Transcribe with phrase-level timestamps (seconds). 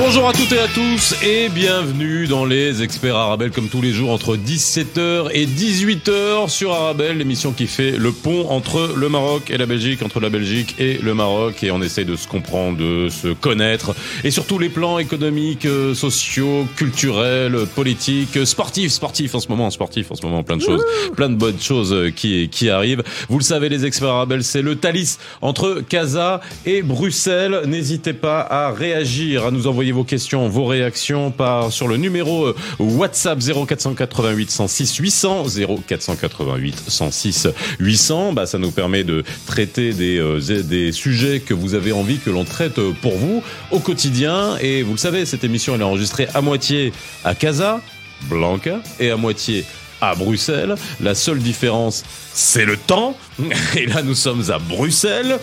[0.00, 3.90] Bonjour à toutes et à tous et bienvenue dans les experts Arabelle comme tous les
[3.90, 9.50] jours entre 17h et 18h sur Arabelle, l'émission qui fait le pont entre le Maroc
[9.50, 12.78] et la Belgique, entre la Belgique et le Maroc et on essaye de se comprendre,
[12.78, 13.92] de se connaître
[14.22, 19.68] et sur tous les plans économiques, euh, sociaux, culturels, politiques, sportifs, sportifs en ce moment,
[19.68, 20.84] sportifs en ce moment, plein de choses,
[21.16, 23.02] plein de bonnes choses euh, qui, qui arrivent.
[23.28, 27.62] Vous le savez les experts Arabelle, c'est le Thalys entre Casa et Bruxelles.
[27.66, 32.46] N'hésitez pas à réagir, à nous envoyer vos questions, vos réactions par sur le numéro
[32.46, 35.46] euh, WhatsApp 0488 106 800
[35.86, 38.32] 0488 106 800.
[38.32, 42.30] Bah, ça nous permet de traiter des, euh, des sujets que vous avez envie que
[42.30, 44.56] l'on traite pour vous au quotidien.
[44.60, 46.92] Et vous le savez, cette émission elle est enregistrée à moitié
[47.24, 47.80] à Casa,
[48.28, 49.64] Blanca, et à moitié
[50.00, 50.74] à Bruxelles.
[51.00, 53.16] La seule différence, c'est le temps.
[53.76, 55.38] Et là, nous sommes à Bruxelles.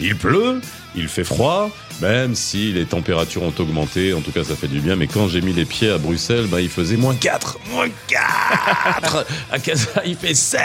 [0.00, 0.60] Il pleut,
[0.94, 1.70] il fait froid,
[2.00, 4.14] même si les températures ont augmenté.
[4.14, 4.96] En tout cas, ça fait du bien.
[4.96, 7.58] Mais quand j'ai mis les pieds à Bruxelles, bah, il faisait moins 4.
[7.70, 10.60] Moins 4 À Casa, il fait 16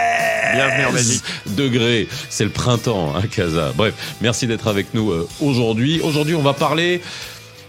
[0.53, 1.23] Bienvenue en Belgique.
[1.47, 2.07] degrés.
[2.29, 3.73] C'est le printemps à Casa.
[3.75, 5.99] Bref, merci d'être avec nous euh, aujourd'hui.
[6.01, 7.01] Aujourd'hui, on va parler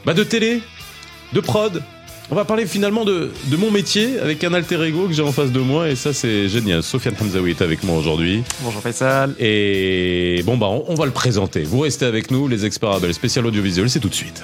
[0.05, 0.61] bah, de télé,
[1.33, 1.83] de prod,
[2.31, 5.33] on va parler finalement de, de, mon métier avec un alter ego que j'ai en
[5.33, 6.83] face de moi et ça c'est génial.
[6.83, 8.43] Sofiane Hamzaoui est avec moi aujourd'hui.
[8.63, 9.35] Bonjour Faisal.
[9.39, 11.63] Et bon bah on, on, va le présenter.
[11.63, 14.43] Vous restez avec nous, les experts Abel spécial audiovisuel, c'est tout de suite.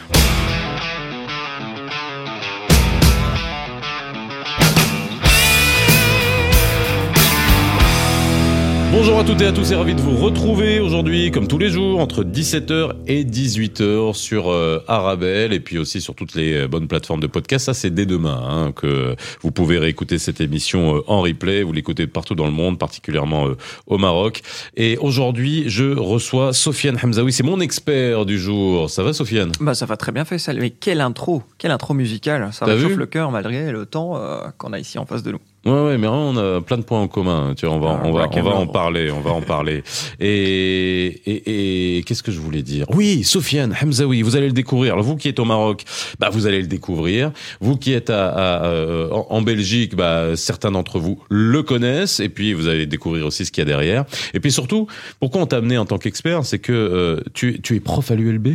[9.04, 11.70] Bonjour à toutes et à tous et ravi de vous retrouver aujourd'hui, comme tous les
[11.70, 16.86] jours, entre 17h et 18h sur euh, Arabelle et puis aussi sur toutes les bonnes
[16.86, 17.66] plateformes de podcast.
[17.66, 21.64] Ça, c'est dès demain hein, que vous pouvez réécouter cette émission euh, en replay.
[21.64, 23.56] Vous l'écoutez partout dans le monde, particulièrement euh,
[23.88, 24.42] au Maroc.
[24.76, 27.32] Et aujourd'hui, je reçois Sofiane Hamzaoui.
[27.32, 28.88] C'est mon expert du jour.
[28.88, 29.50] Ça va, Sofiane?
[29.58, 30.60] Bah, ça va très bien, Faisal.
[30.60, 32.50] Mais quelle intro, quelle intro musicale.
[32.52, 35.40] Ça réchauffe le cœur malgré le temps euh, qu'on a ici en face de nous.
[35.64, 37.54] Ouais, ouais, mais on a plein de points en commun.
[37.56, 39.84] Tu vois, on va, ah, on va, on va en parler, on va en parler.
[40.20, 42.86] Et, et, et qu'est-ce que je voulais dire?
[42.90, 44.94] Oui, Sofiane Hamzaoui, vous allez le découvrir.
[44.94, 45.84] Alors, vous qui êtes au Maroc,
[46.18, 47.32] bah, vous allez le découvrir.
[47.60, 52.20] Vous qui êtes à, à, à en Belgique, bah, certains d'entre vous le connaissent.
[52.20, 54.04] Et puis, vous allez découvrir aussi ce qu'il y a derrière.
[54.34, 54.86] Et puis surtout,
[55.20, 56.44] pourquoi on t'a amené en tant qu'expert?
[56.44, 58.48] C'est que euh, tu, tu es prof à l'ULB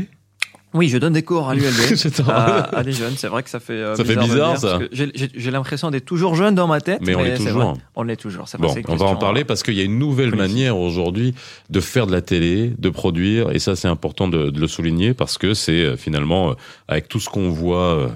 [0.73, 1.73] oui, je donne des cours à l'ULB
[2.28, 3.13] à, à, des jeunes.
[3.16, 4.79] C'est vrai que ça fait euh, ça bizarre fait bizarre ça.
[4.91, 7.00] J'ai l'impression d'être toujours jeune dans ma tête.
[7.01, 7.72] Mais, on l'est toujours.
[7.72, 7.81] Vrai.
[7.95, 8.45] On l'est toujours.
[8.59, 11.33] Bon, on va en parler parce qu'il y a une nouvelle manière aujourd'hui
[11.69, 15.13] de faire de la télé, de produire, et ça c'est important de, de, le souligner
[15.13, 16.53] parce que c'est euh, finalement euh,
[16.88, 18.11] avec tout ce qu'on voit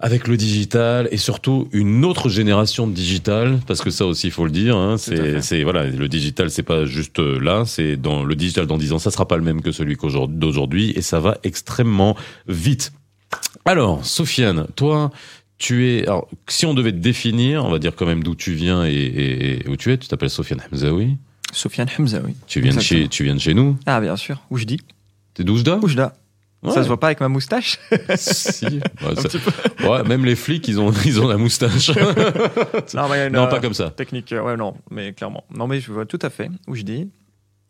[0.00, 4.32] avec le digital et surtout une autre génération de digital parce que ça aussi il
[4.32, 8.34] faut le dire hein, c'est voilà le digital c'est pas juste là c'est dans le
[8.34, 9.96] digital dans 10 ans ça sera pas le même que celui
[10.28, 12.16] d'aujourd'hui et ça va extrêmement
[12.48, 12.92] vite.
[13.64, 15.10] Alors Sofiane toi
[15.58, 18.52] tu es alors si on devait te définir on va dire quand même d'où tu
[18.52, 21.16] viens et, et, et, où tu es tu t'appelles Sofiane Hamzaoui.
[21.52, 22.34] Sofiane Hamzaoui.
[22.48, 23.78] Tu viens de chez tu viens de chez nous.
[23.86, 24.42] Ah bien sûr.
[24.50, 24.80] Où je dis
[25.34, 25.78] t'es d'Oujda?
[25.82, 26.14] Oujda
[26.64, 26.72] Ouais.
[26.72, 27.78] Ça se voit pas avec ma moustache
[28.16, 28.80] Si.
[29.00, 29.88] Ça...
[29.88, 31.90] ouais, même les flics, ils ont, ils ont la moustache.
[32.94, 33.90] non, mais non pas comme ça.
[33.90, 35.44] Technique, ouais, non, mais clairement.
[35.54, 37.10] Non, mais je vois tout à fait où je dis,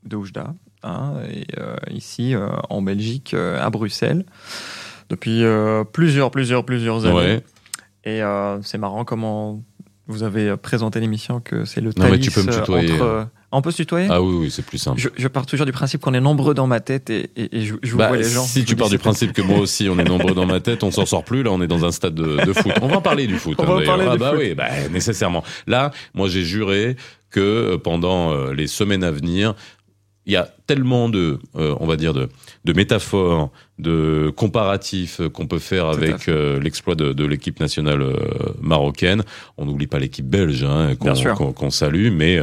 [0.04, 4.24] de Oujda, hein, et euh, ici, euh, en Belgique, euh, à Bruxelles,
[5.08, 7.14] depuis euh, plusieurs, plusieurs, plusieurs années.
[7.16, 7.44] Ouais.
[8.04, 9.62] Et euh, c'est marrant comment
[10.06, 12.92] vous avez présenté l'émission que c'est le Non, mais tu peux me tutoyer.
[12.92, 14.08] entre on peut se tutoyer?
[14.10, 15.00] Ah oui, oui c'est plus simple.
[15.00, 17.62] Je, je, pars toujours du principe qu'on est nombreux dans ma tête et, et, et
[17.62, 18.44] je, je bah, vois les gens.
[18.44, 20.90] Si tu pars du principe que moi aussi on est nombreux dans ma tête, on
[20.90, 21.42] s'en sort plus.
[21.42, 22.72] Là, on est dans un stade de, de foot.
[22.82, 23.56] On va en parler du foot.
[23.58, 24.38] On hein, va parler ah, du bah foot.
[24.40, 25.44] oui, bah, nécessairement.
[25.66, 26.96] Là, moi j'ai juré
[27.30, 29.54] que pendant les semaines à venir,
[30.26, 32.28] il y a tellement de, euh, on va dire, de,
[32.64, 38.16] de métaphores, de comparatifs qu'on peut faire avec euh, l'exploit de, de l'équipe nationale euh,
[38.60, 39.22] marocaine.
[39.58, 42.40] On n'oublie pas l'équipe belge hein, qu'on qu qu salue, mais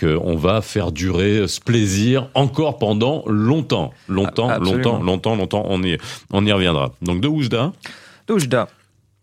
[0.00, 4.98] qu'on va faire durer ce plaisir encore pendant longtemps, longtemps, Absolument.
[4.98, 5.62] longtemps, longtemps, longtemps.
[5.66, 5.98] On y,
[6.32, 6.92] on y reviendra.
[7.02, 7.72] Donc de Oujda.
[8.26, 8.68] De Oujda.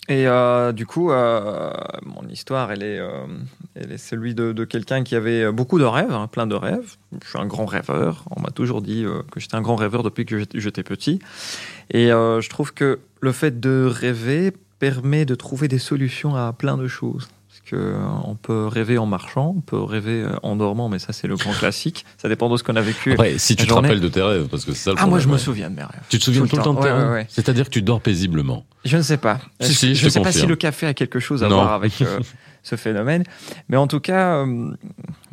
[0.10, 1.74] Et euh, du coup, euh,
[2.06, 3.26] mon histoire, elle est, euh,
[3.76, 6.96] elle est celui de, de quelqu'un qui avait beaucoup de rêves, hein, plein de rêves.
[7.22, 8.24] Je suis un grand rêveur.
[8.32, 11.20] On m'a toujours dit euh, que j'étais un grand rêveur depuis que j'étais petit.
[11.92, 16.78] Et je trouve que le fait de rêver permet de trouver des solutions à plein
[16.78, 17.28] de choses.
[17.70, 21.12] Que euh, on peut rêver en marchant, on peut rêver euh, en dormant, mais ça
[21.12, 22.06] c'est le grand classique.
[22.18, 23.12] Ça dépend de ce qu'on a vécu.
[23.12, 23.90] Après, si tu te journée.
[23.90, 25.70] rappelles de tes rêves, parce que c'est ça le Ah, moi je problème, me souviens
[25.70, 26.02] de mes rêves.
[26.08, 27.28] Tu te souviens tout le temps de tes Ouais, rêves ouais, ouais.
[27.30, 28.66] C'est-à-dire que tu dors paisiblement.
[28.86, 29.40] Je ne sais pas.
[29.60, 31.56] Si, si, je ne sais pas si le café a quelque chose à Non.
[31.56, 32.20] voir avec euh,
[32.64, 33.24] ce phénomène.
[33.68, 34.72] Mais en tout cas, euh,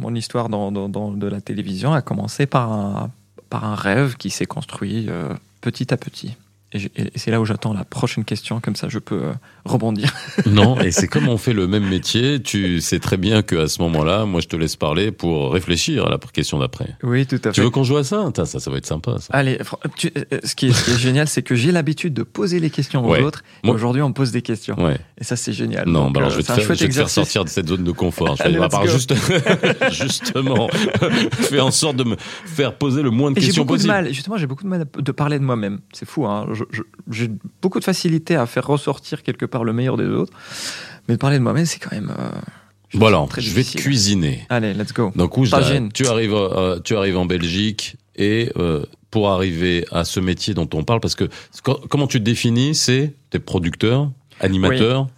[0.01, 3.11] mon histoire dans, dans- dans- de la télévision a commencé par un,
[3.49, 6.37] par un rêve qui s'est construit euh, petit à petit.
[6.75, 9.33] Et, c'est là où j'attends la prochaine question, comme ça je peux euh,
[9.65, 10.13] rebondir.
[10.47, 13.81] Non, et c'est comme on fait le même métier, tu sais très bien qu'à ce
[13.83, 16.97] moment-là, moi je te laisse parler pour réfléchir à la question d'après.
[17.03, 19.17] Oui, tout à Tu veux qu'on joue à ça Tain, Ça, ça va être sympa.
[19.21, 19.29] Ça.
[19.33, 19.59] Allez,
[19.97, 22.59] tu- euh, ce, qui est, ce qui est génial, c'est que j'ai l'habitude de poser
[22.61, 23.23] les questions aux Ouais.
[23.23, 23.43] autres.
[23.63, 24.75] Et Moi- Aujourd'hui, on me pose des questions.
[24.83, 24.99] Ouais.
[25.21, 25.89] Et ça, c'est génial.
[25.89, 27.49] Non, Donc, bah alors euh, je vais te faire, je vais te faire sortir de
[27.49, 28.37] cette zone de confort.
[28.37, 29.15] Je vais juste,
[29.93, 30.69] justement,
[31.33, 33.93] fais en sorte de me faire poser le moins de Et questions possible.
[33.93, 35.81] mal, justement, j'ai beaucoup de mal de parler de moi-même.
[35.93, 36.47] C'est fou, hein.
[36.53, 36.64] Je-
[37.11, 37.31] J'ai
[37.63, 40.33] beaucoup de facilité à faire ressortir quelque part le meilleur des autres.
[41.09, 42.13] Mais de parler de moi-même, c'est quand même.
[42.19, 42.31] euh,
[43.27, 44.47] très je vais te cuisiner.
[44.49, 45.13] Allez, let's go.
[45.17, 45.45] Donc, où
[45.93, 50.69] tu arrives, euh, tu arrives en Belgique et euh, pour arriver à ce métier dont
[50.75, 51.29] on parle, parce que
[51.63, 55.09] co- comment tu te définis, c'est t'es producteur, animateur,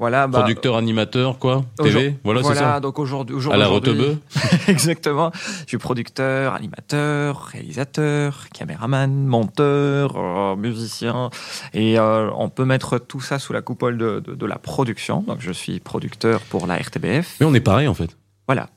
[0.00, 2.80] Voilà, bah, producteur, animateur, quoi, TV, voilà, c'est ça.
[2.80, 3.36] donc aujourd'hui.
[3.36, 4.16] au jour À la retebeu.
[4.66, 5.30] Exactement.
[5.34, 11.28] Je suis producteur, animateur, réalisateur, caméraman, monteur, euh, musicien.
[11.74, 15.22] Et euh, on peut mettre tout ça sous la coupole de, de- de la production.
[15.22, 17.36] Donc je suis producteur pour la RTBF.
[17.40, 18.16] Mais on est pareil en fait.
[18.48, 18.70] Voilà.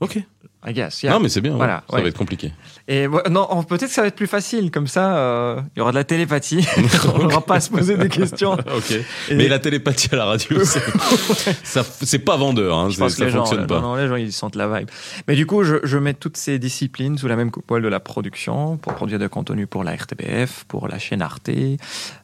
[0.00, 0.18] Ok.
[0.66, 1.12] I guess, yeah.
[1.12, 1.54] Non, mais c'est bien.
[1.56, 1.98] Voilà, ouais.
[1.98, 2.52] Ça va être compliqué.
[2.88, 4.70] Et non, on- peut-être que ça va être plus facile.
[4.72, 6.66] Comme ça, euh, il y aura de la télépathie.
[7.14, 8.52] on n'aura pas à se poser des questions.
[8.76, 8.90] ok.
[9.30, 10.58] Et- Mais la télépathie à la radio,
[11.64, 12.76] c'est pas vendeur.
[12.76, 13.80] Hein, Je pense que ça les fonctionne euh, pas.
[13.80, 14.88] non, non, les gens, ils sentent la vibe.
[15.26, 18.00] Mais du coup, je, je mets toutes ces disciplines sous la même coupole de la
[18.00, 21.50] production pour produire des contenus pour la RTBF, pour la chaîne Arte.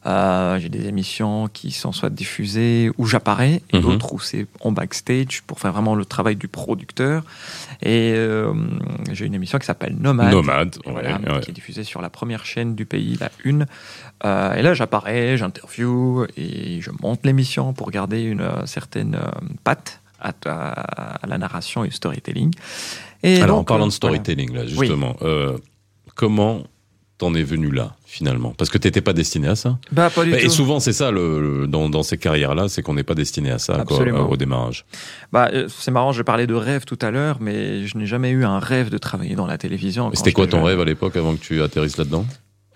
[0.05, 3.81] Euh, J'ai des émissions qui sont soit diffusées où j'apparais et Mhm.
[3.81, 7.23] d'autres où c'est en backstage pour faire vraiment le travail du producteur.
[7.81, 8.53] Et euh,
[9.11, 10.31] j'ai une émission qui s'appelle Nomade.
[10.31, 10.77] Nomade.
[10.85, 11.39] Ouais, voilà, ouais.
[11.41, 13.65] qui est diffusée sur la première chaîne du pays, la une.
[14.25, 19.17] Euh, et là, j'apparais, j'interview et je monte l'émission pour garder une euh, certaine
[19.63, 22.51] patte à, à- à la narration et au storytelling.
[23.23, 25.15] Et Alors, en parlant de storytelling, là, justement,
[26.15, 26.63] comment
[27.17, 28.53] t'en es venu là, finalement?
[28.57, 29.77] Parce que t'étais pas destiné à ça.
[29.91, 30.49] Bah, pas du Bah, Et tout.
[30.49, 33.57] souvent, c'est ça, le, le- dans, dans ces carrières-là, c'est qu'on n'est pas destiné à
[33.57, 34.29] ça quoi, Absolument.
[34.29, 34.85] au démarrage.
[35.31, 38.31] Bah, euh, c'est marrant, j'ai parlé de rêve tout à l'heure, mais je n'ai jamais
[38.31, 40.11] eu un rêve de travailler dans la télévision.
[40.13, 40.65] C'était quoi ton jeune.
[40.67, 42.25] rêve à l'époque avant que tu atterrisses là-dedans?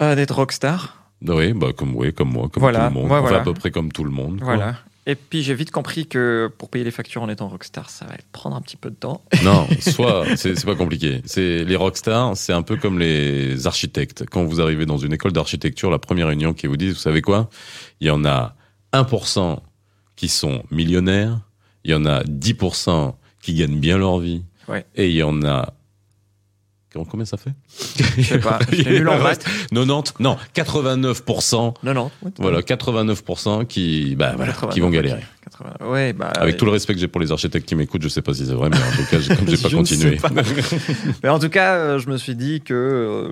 [0.01, 0.95] Euh, D'être rockstar.
[1.27, 3.12] Oui, bah, comme, oui, comme moi, comme Voilà, tout le monde.
[3.12, 3.38] ouais, Enfin, voilà.
[3.39, 4.39] à peu près comme tout le monde.
[4.39, 4.56] quoi.
[4.56, 4.75] Voilà.
[5.10, 8.14] Et puis j'ai vite compris que pour payer les factures en étant rockstar, ça va
[8.32, 9.24] prendre un petit peu de temps.
[9.44, 11.22] Non, soit, c'est pas compliqué.
[11.26, 14.26] C'est les rockstars, c'est un peu comme les architectes.
[14.30, 17.22] Quand vous arrivez dans une école d'architecture, la première réunion qui vous dit, vous savez
[17.24, 17.50] quoi?
[18.02, 18.56] Il y en a
[18.94, 19.58] 1%
[20.16, 21.40] qui sont millionnaires,
[21.86, 24.86] il y en a 10% qui gagnent bien leur vie, Ouais.
[24.96, 25.74] et il y en a
[27.09, 27.51] Combien ça fait
[28.18, 29.44] Je sais pas, j'étais nul en maths.
[29.71, 32.12] 90, non, 89%, Non, non.
[32.39, 35.24] voilà, 89% qui, bah, voilà, qui vont galérer.
[35.80, 35.89] 80.
[35.91, 38.21] Ouais, bah, Avec tout le respect que j'ai pour les architectes qui m'écoutent, je sais
[38.21, 40.15] pas si c'est vrai, mais en tout cas, comme j'ai pas Je continué.
[40.18, 40.30] pas.
[41.24, 43.30] Mais en tout cas, euh, je me suis dit que euh,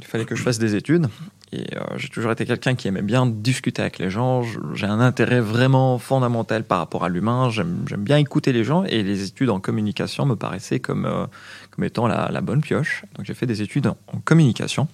[0.00, 1.06] il fallait que je fasse des études.
[1.54, 4.42] Et euh, j'ai toujours été quelqu'un qui aimait bien discuter avec les gens.
[4.42, 7.50] Je- J'ai un intérêt vraiment fondamental par rapport à l'humain.
[7.50, 8.84] J'aime j'aime bien écouter les gens.
[8.84, 11.26] Et les études en communication me paraissaient comme, euh,
[11.72, 13.04] comme étant la, la bonne pioche.
[13.16, 14.86] Donc j'ai fait des études en, en communication.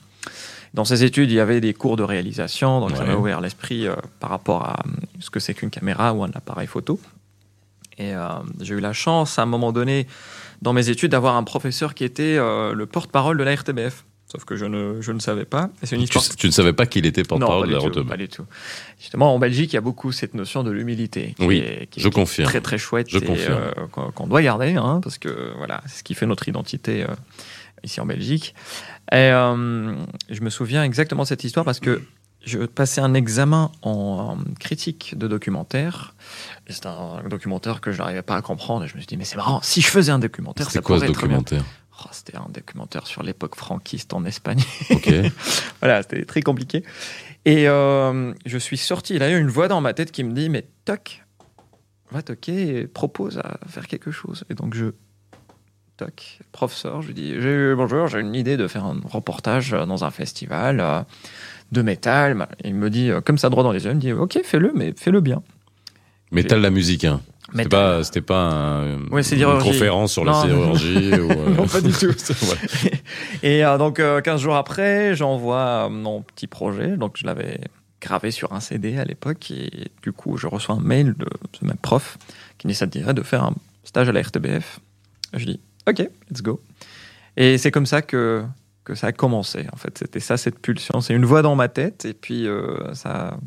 [0.74, 2.80] Dans ces études, il y avait des cours de réalisation.
[2.80, 3.08] Donc ça Ouais.
[3.08, 4.90] m'a ouvert l'esprit euh, par rapport à euh,
[5.20, 7.00] ce que c'est qu'une caméra ou un appareil photo.
[7.96, 8.28] Et euh,
[8.60, 10.06] j'ai eu la chance, à un moment donné,
[10.62, 14.04] dans mes études, d'avoir un professeur qui était euh, le porte-parole de la RTBF.
[14.30, 15.70] Sauf que je ne, je ne savais pas.
[15.82, 16.24] Et une Tu, histoire.
[16.36, 18.44] tu ne savais pas qu'il était porte-parole de la tout, pas du tout.
[19.00, 21.34] Justement, en Belgique, il y a beaucoup cette notion de l'humilité.
[21.38, 22.48] qui Oui, est- qui je est confirme.
[22.48, 23.06] Très, très chouette.
[23.10, 23.70] Je euh,
[24.14, 27.14] qu'on doit garder, hein, parce que voilà, c'est ce qui fait notre identité euh,
[27.82, 28.54] ici en Belgique.
[29.12, 29.94] Et euh,
[30.28, 32.02] je me souviens exactement de cette histoire parce que
[32.44, 36.14] je passais un examen en critique de documentaire.
[36.68, 38.84] C'est un documentaire que je n'arrivais pas à comprendre.
[38.84, 40.96] Et je me suis dit, mais c'est marrant, si je faisais un documentaire, ça quoi
[41.00, 41.62] ce pourrait être bien.
[42.04, 44.60] Oh, C'était un documentaire sur l'époque franquiste en Espagne.
[44.90, 45.10] Ok.
[45.80, 46.84] voilà, c'était très compliqué.
[47.44, 50.22] Et euh, je suis sorti, il y a eu une voix dans ma tête qui
[50.22, 51.24] me dit, mais toc,
[52.10, 54.44] va toquer et propose à faire quelque chose.
[54.50, 54.86] Et donc je
[55.96, 59.74] toc, prof sort, je lui dis, j'ai- bonjour, j'ai une idée de faire un reportage
[59.74, 61.00] euh, dans un festival euh,
[61.72, 62.46] de métal.
[62.64, 64.92] Il me dit, comme ça droit dans les yeux, il me dit, ok, fais-le, mais
[64.96, 65.42] fais-le bien.
[66.30, 67.20] Métal la musique, hein.
[67.50, 70.74] C'était pas, c'était pas un- Ouais, c'est une conférence sur la Non, non, non.
[70.76, 72.12] chirurgie ou, euh, Non, pas du tout.
[73.42, 76.96] Et euh, donc, euh, 15 jours après, j'envoie euh, mon petit projet.
[76.96, 77.58] Donc, je l'avais
[78.00, 79.50] gravé sur un CD à l'époque.
[79.50, 79.70] Et
[80.02, 81.26] du coup, je reçois un mail de
[81.58, 82.18] ce même prof
[82.58, 84.80] qui déciderait de faire un stage à la RTBF.
[85.34, 85.98] Je dis, OK,
[86.30, 86.60] let's go.
[87.36, 88.44] Et c'est comme ça que,
[88.84, 89.66] que ça a commencé.
[89.72, 91.00] En fait, c'était ça, cette pulsion.
[91.00, 92.04] C'est une voix dans ma tête.
[92.04, 93.38] Et puis, euh, ça a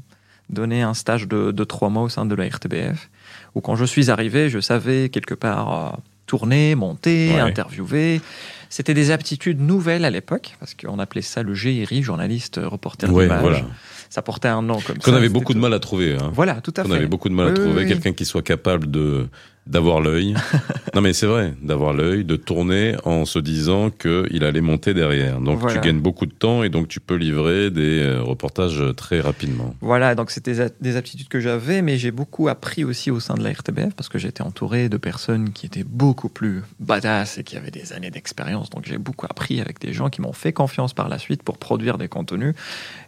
[0.51, 3.09] donné un stage de, de, trois mois au sein de la RTBF.
[3.55, 7.39] Où quand je suis arrivé, je savais quelque part euh, tourner, monter, ouais.
[7.39, 8.21] interviewer.
[8.69, 13.23] C'était des aptitudes nouvelles à l'époque, parce qu'on appelait ça le GRI, journaliste reporter ouais,
[13.25, 13.41] d'image.
[13.41, 13.61] Voilà.
[14.09, 15.17] Ça portait un nom comme Qu'on ça.
[15.17, 16.15] avait c'était beaucoup de mal à trouver.
[16.15, 16.31] Hein.
[16.33, 16.95] Voilà, tout à On fait.
[16.95, 17.87] avait beaucoup de mal à Oui, trouver oui.
[17.87, 19.27] quelqu'un qui soit capable de
[19.67, 20.33] d'avoir l'œil.
[20.95, 24.93] non mais c'est vrai, d'avoir l'œil, de tourner en se disant que il allait monter
[24.93, 25.39] derrière.
[25.39, 25.79] Donc Voilà.
[25.79, 29.75] tu gagnes beaucoup de temps et donc tu peux livrer des euh, reportages très rapidement.
[29.81, 33.43] Voilà, donc c'était des aptitudes que j'avais, mais j'ai beaucoup appris aussi au sein de
[33.43, 37.55] la RTBF parce que j'étais entouré de personnes qui étaient beaucoup plus badass et qui
[37.55, 38.69] avaient des années d'expérience.
[38.71, 41.57] Donc j'ai beaucoup appris avec des gens qui m'ont fait confiance par la suite pour
[41.57, 42.55] produire des contenus.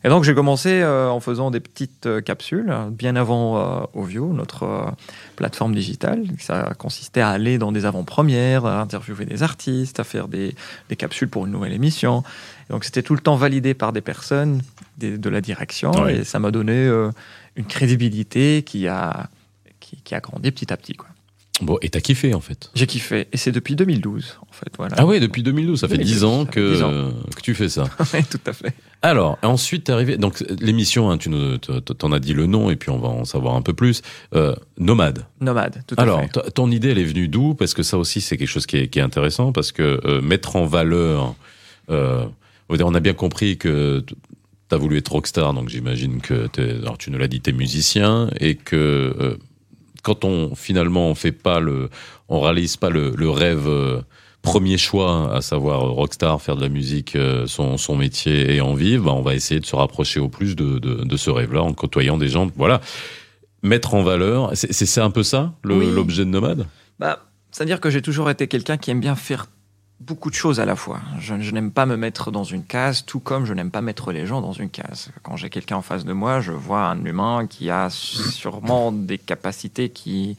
[0.04, 4.94] Et donc j'ai commencé euh, en faisant des petites euh, capsules, bien avant Ovio, notre
[5.36, 6.24] plateforme digitale.
[6.44, 10.56] Ça consistait à aller dans des avant-premières, à interviewer des artistes, à faire des,
[10.90, 12.24] des capsules pour une nouvelle émission.
[12.70, 14.62] Et donc c'était tout le temps validé par des personnes
[14.98, 16.18] des- de la direction Ouais.
[16.18, 17.10] et ça m'a donné euh,
[17.56, 19.30] une crédibilité qui a,
[19.80, 20.94] qui, qui a grandi petit à petit.
[20.94, 21.08] quoi.
[21.62, 22.72] Bon, et t'as kiffé en fait.
[22.74, 24.70] J'ai kiffé et c'est depuis 2012 en fait.
[24.76, 24.96] Voilà.
[24.98, 26.92] Ah ouais, depuis 2012, ça fait 2012, 10 ans que, 10 ans.
[26.92, 27.84] euh, que tu fais ça.
[28.14, 28.74] Ouais, tout à fait.
[29.04, 30.18] Alors, ensuite, t'es arrivé.
[30.18, 33.24] Donc, l'émission, hein, tu nous, t'en as dit le nom, et puis on va en
[33.24, 34.02] savoir un peu plus.
[34.34, 35.26] Euh, Nomade.
[35.42, 36.30] Nomade, tout Alors, à fait.
[36.42, 37.54] t- ton idée, elle est venue d'où?
[37.54, 40.22] Parce que ça aussi, c'est quelque chose qui est, qui est intéressant, parce que euh,
[40.22, 41.36] mettre en valeur.
[41.92, 42.26] Euh,
[42.70, 44.04] on a bien compris que
[44.70, 46.48] t'as voulu être rockstar, donc j'imagine que
[46.82, 49.38] alors tu nous l'as dit, t'es musicien, et que
[50.04, 51.90] quand on finalement on fait pas le,
[52.30, 53.68] on réalise pas le, le rêve.
[53.68, 54.02] euh,
[54.44, 58.60] Premier choix, à savoir euh, rockstar, faire de la musique, euh, son, son métier et
[58.60, 61.30] en vivre, bah, on va essayer de se rapprocher au plus de, de, de ce
[61.30, 62.50] rêve-là en côtoyant des gens.
[62.58, 62.82] Voilà,
[63.62, 64.50] mettre en valeur.
[64.54, 65.90] C'est un peu ça Oui.
[65.96, 66.68] l'objet de nomade?
[67.00, 67.20] Bah,
[67.52, 69.46] C'est-à-dire que j'ai toujours été quelqu'un qui aime bien faire
[70.06, 71.00] beaucoup de choses à la fois.
[71.20, 74.12] Je, je n'aime pas me mettre dans une case, tout comme je n'aime pas mettre
[74.12, 75.10] les gens dans une case.
[75.24, 79.18] Quand j'ai quelqu'un en face de moi, je vois un humain qui a sûrement des
[79.18, 80.38] capacités qui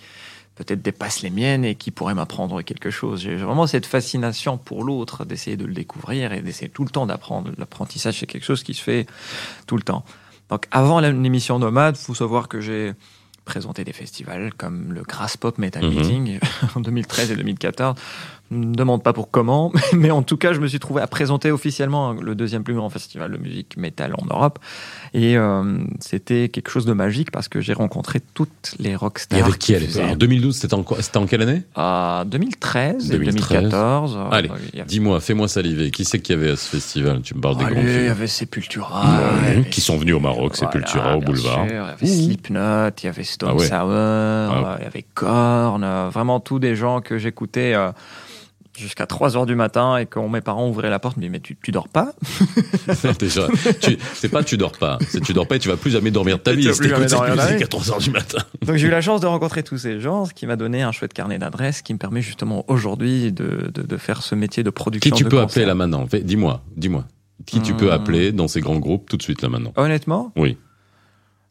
[0.56, 3.22] peut-être dépassent les miennes et qui pourraient m'apprendre quelque chose.
[3.22, 7.06] J'ai vraiment cette fascination pour l'autre, d'essayer de le découvrir et d'essayer tout le temps
[7.06, 7.50] d'apprendre.
[7.58, 9.06] L'apprentissage, c'est quelque chose qui se fait
[9.66, 10.04] tout le temps.
[10.50, 12.92] Donc avant l'émission Nomade, il faut savoir que j'ai
[13.44, 15.94] présenté des festivals comme le Grass Pop Metal Mhm.
[15.94, 16.38] Meeting
[16.76, 17.94] en 2013 et 2014.
[18.54, 21.02] Je ne me demande pas pour comment, mais en tout cas, je me suis trouvé
[21.02, 24.60] à présenter officiellement le deuxième plus grand festival de musique métal en Europe.
[25.12, 29.38] Et euh, c'était quelque chose de magique parce que j'ai rencontré toutes les rockstars.
[29.38, 31.62] y avait qui à qui l'époque Alors, 2012, c'était en, quoi- c'était en quelle année?
[31.74, 33.48] À 2013 et 2013.
[33.62, 34.16] 2014.
[34.16, 35.90] euh, Allez, avait- Dis-moi, fais-moi saliver.
[35.90, 37.22] Qui c'est qu'il y avait à ce festival?
[37.22, 39.02] Tu me parles des Allez, grands il y avait Sepultura,
[39.46, 41.66] y avait- qui sont venus au Maroc, Voilà, Sepultura, au boulevard.
[41.66, 42.06] sûr, Il y avait.
[42.06, 43.66] Slipknot, il y avait Stone Ah ouais.
[43.66, 44.76] Sour, Ah.
[44.78, 47.90] il y avait Korn, euh, vraiment tous des gens que j'écoutais euh,
[48.76, 51.56] jusqu'à 3 heures du matin et quand mes parents ouvraient la porte, disaient mais tu,
[51.62, 52.12] tu dors pas
[53.18, 53.46] Déjà,
[53.80, 56.10] tu- c'est pas tu dors pas, c'est tu dors pas et tu vas plus jamais
[56.10, 56.62] dormir de ta Tu vie.
[56.64, 56.68] vie.
[57.62, 58.38] à 3 heures du matin.
[58.66, 60.92] Donc j'ai eu la chance de rencontrer tous ces gens, ce qui m'a donné un
[60.92, 64.70] chouette carnet d'adresses qui me permet justement aujourd'hui de, de, de faire ce métier de
[64.70, 65.16] Qui production.
[65.16, 66.06] tu de peux appeler là maintenant?
[66.22, 67.04] Dis-moi, dis-moi.
[67.46, 67.92] Qui tu peux Hum.
[67.92, 69.72] appeler dans ces grands groupes tout de suite là maintenant?
[69.76, 70.32] Honnêtement?
[70.36, 70.56] Oui.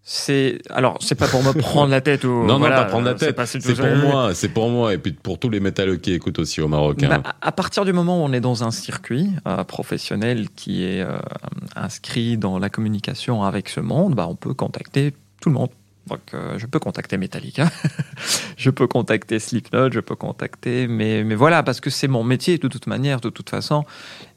[0.06, 3.06] C'est alors c'est pas pour me prendre la tête ou Non, voilà, non, pas prendre
[3.06, 3.40] la tête.
[3.46, 6.60] c'est pour moi, c'est pour moi et puis pour tous les métalleux qui écoutent aussi
[6.62, 7.02] au Maroc.
[7.04, 7.08] hein.
[7.10, 10.84] Bah, à à partir du moment où on est dans un circuit euh, professionnel qui
[10.84, 11.18] est euh,
[11.76, 15.70] inscrit dans la communication avec ce monde, bah, on peut contacter tout le monde.
[16.08, 17.70] Donc, euh, je peux contacter Metallica,
[18.58, 22.58] je peux contacter Slipknot, je peux contacter, mais, mais voilà, parce que c'est mon métier
[22.58, 23.86] de toute manière, de toute façon.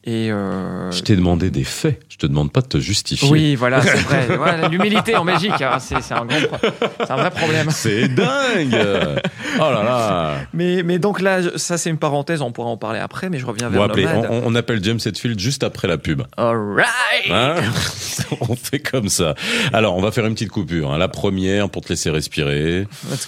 [0.05, 2.01] Et euh, Je t'ai demandé des faits.
[2.09, 3.29] Je te demande pas de te justifier.
[3.29, 4.27] oui, voilà, c'est vrai.
[4.37, 7.71] Voilà, L'humilité en Belgique, hein, c'est un, vrai problème.
[7.73, 8.71] C'est dingue
[9.59, 13.01] Oh là là Mais, mais donc là, ça c'est une parenthèse, on pourra en parler
[13.01, 14.29] après, mais je reviens vers Nomade.
[14.31, 16.23] on, on appelle James Hetfield juste après la pub.
[16.37, 17.57] All right Hein
[18.49, 19.35] on fait comme ça.
[19.73, 20.93] Alors, on va faire une petite coupure.
[20.93, 20.99] hein.
[20.99, 22.87] La première pour te laisser respirer.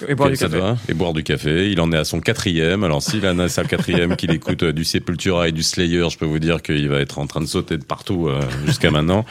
[0.09, 0.59] Et boire du ça café.
[0.61, 1.71] va Et boire du café.
[1.71, 2.85] Il en est à son quatrième.
[2.85, 6.19] Alors, s'il en a à quatrième, qu'il écoute euh, du Sepultura et du Slayer, je
[6.19, 9.25] peux vous dire qu'il va être en train de sauter de partout euh, jusqu'à maintenant.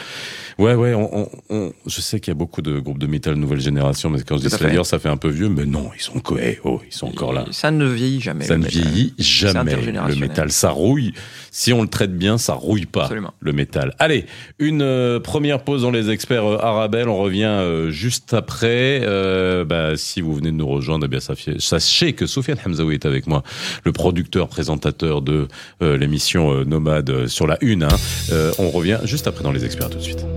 [0.58, 0.94] Ouais, ouais.
[0.96, 4.10] On, on- on- je sais qu'il y a beaucoup de groupes de métal nouvelle génération,
[4.10, 4.84] mais quand je dis Slayer, fait.
[4.84, 5.50] ça fait un peu vieux.
[5.50, 6.18] Mais non, ils sont
[6.64, 7.46] Oh, ils sont encore là.
[7.52, 8.46] Ça ne vieillit jamais.
[8.46, 9.76] Ça ne vieillit jamais.
[9.76, 11.14] Le métal, ça rouille.
[11.60, 13.06] Si on le traite bien, ça rouille pas.
[13.06, 13.34] Absolument.
[13.40, 13.96] Le métal.
[13.98, 14.28] Allez,
[14.60, 17.10] une euh, première pause dans les experts euh, Arabelle.
[17.10, 19.02] On revient euh, juste après.
[19.04, 22.94] Euh, bah, si vous venez de nous rejoindre, eh bien, sachez, sachez que Sofiane Hamzaoui
[22.94, 23.42] est avec moi,
[23.86, 25.48] le producteur, présentateur de
[25.82, 27.82] euh, l'émission euh, Nomade euh, sur la Une.
[27.82, 27.88] hein.
[28.32, 30.28] Euh, on revient juste après dans les experts tout de suite.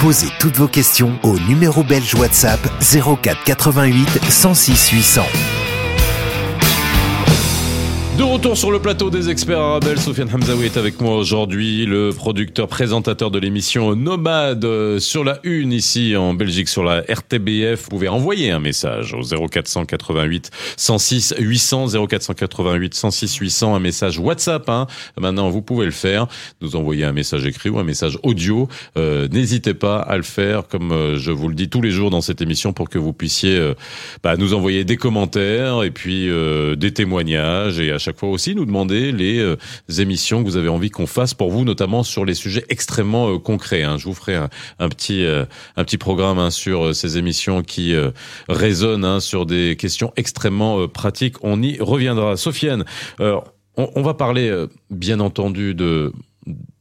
[0.00, 5.22] Posez toutes vos questions au numéro belge WhatsApp 04 88 106 800.
[8.22, 12.10] De retour sur le plateau des experts Arabelle, Sofiane Hamzaoui est avec moi aujourd'hui, le
[12.10, 17.82] producteur présentateur de l'émission Nomade euh, sur la une ici en Belgique sur la RTBF.
[17.82, 24.68] Vous pouvez envoyer un message au 0488 106 800 0488 106 800 un message WhatsApp.
[24.68, 24.86] Hein.
[25.20, 26.28] Maintenant vous pouvez le faire,
[26.60, 28.68] nous envoyer un message écrit ou un message audio.
[28.96, 32.10] Euh, N'hésitez pas à le faire comme euh, je vous le dis tous les jours
[32.10, 33.74] dans cette émission pour que vous puissiez euh,
[34.22, 38.54] bah, nous envoyer des commentaires et puis euh, des témoignages et à chaque fois aussi
[38.54, 39.56] nous demander les euh,
[39.98, 43.38] émissions que vous avez envie qu'on fasse pour vous, notamment sur les sujets extrêmement euh,
[43.38, 43.82] concrets.
[43.82, 43.98] hein.
[43.98, 45.44] Je vous ferai un, petit euh,
[45.76, 47.94] un petit programme hein, sur ces émissions qui
[48.48, 51.36] résonnent hein, sur des questions extrêmement pratiques.
[51.42, 52.36] On y reviendra.
[52.36, 52.84] Sofiane,
[53.76, 56.12] on, va parler bien entendu de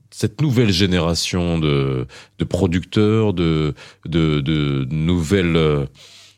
[0.09, 2.07] cette nouvelle génération de,
[2.49, 3.73] producteurs, de,
[4.05, 5.87] de, nouvelles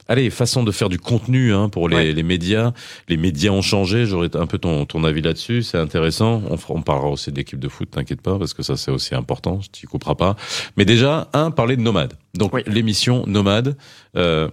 [0.07, 2.11] allez, façon de faire du contenu hein, pour les, Ouais.
[2.11, 2.73] les médias.
[3.07, 4.05] Les médias ont changé.
[4.05, 5.63] J'aurais un peu ton, ton avis là-dessus.
[5.63, 6.41] C'est intéressant.
[6.69, 9.59] On, parlera aussi de l'équipe de foot, t'inquiète pas, parce que ça c'est aussi important.
[9.71, 10.35] Tu couperas pas.
[10.77, 12.13] Mais déjà, un, parler de Nomade.
[12.33, 12.61] Donc Oui.
[12.67, 13.77] l'émission Nomade,
[14.17, 14.49] euh,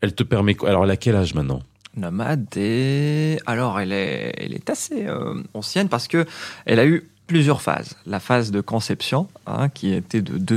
[0.00, 0.68] elle te permet quoi?
[0.68, 1.60] Alors elle a quel âge maintenant?
[1.96, 6.26] Nomade et alors elle est, elle est assez euh, ancienne parce que
[6.66, 7.96] elle a eu plusieurs phases.
[8.06, 10.56] La phase de conception hein, qui était de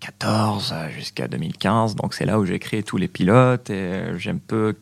[0.00, 4.30] 2014 jusqu'à 2015, donc c'est là où j'ai créé tous les pilotes et euh, j'ai
[4.30, 4.74] un peu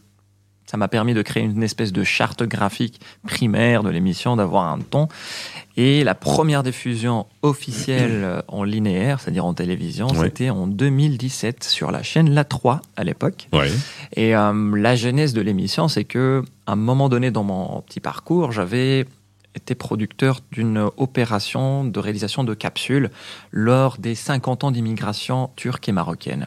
[0.67, 4.81] ça m'a permis de créer une espèce de charte graphique primaire de l'émission, d'avoir un
[4.81, 5.09] ton.
[5.79, 10.25] Et la première diffusion officielle euh, en linéaire, c'est-à-dire en télévision, Ouais.
[10.27, 13.49] c'était en 2017 sur la chaîne La 3 à l'époque.
[13.55, 13.71] Ouais.
[14.15, 18.01] Et euh, la genèse de l'émission, c'est que à un moment donné dans mon petit
[18.01, 19.07] parcours, j'avais
[19.59, 23.11] été producteur d'une opération de réalisation de capsules
[23.51, 26.47] lors des 50 ans d'immigration turque et marocaine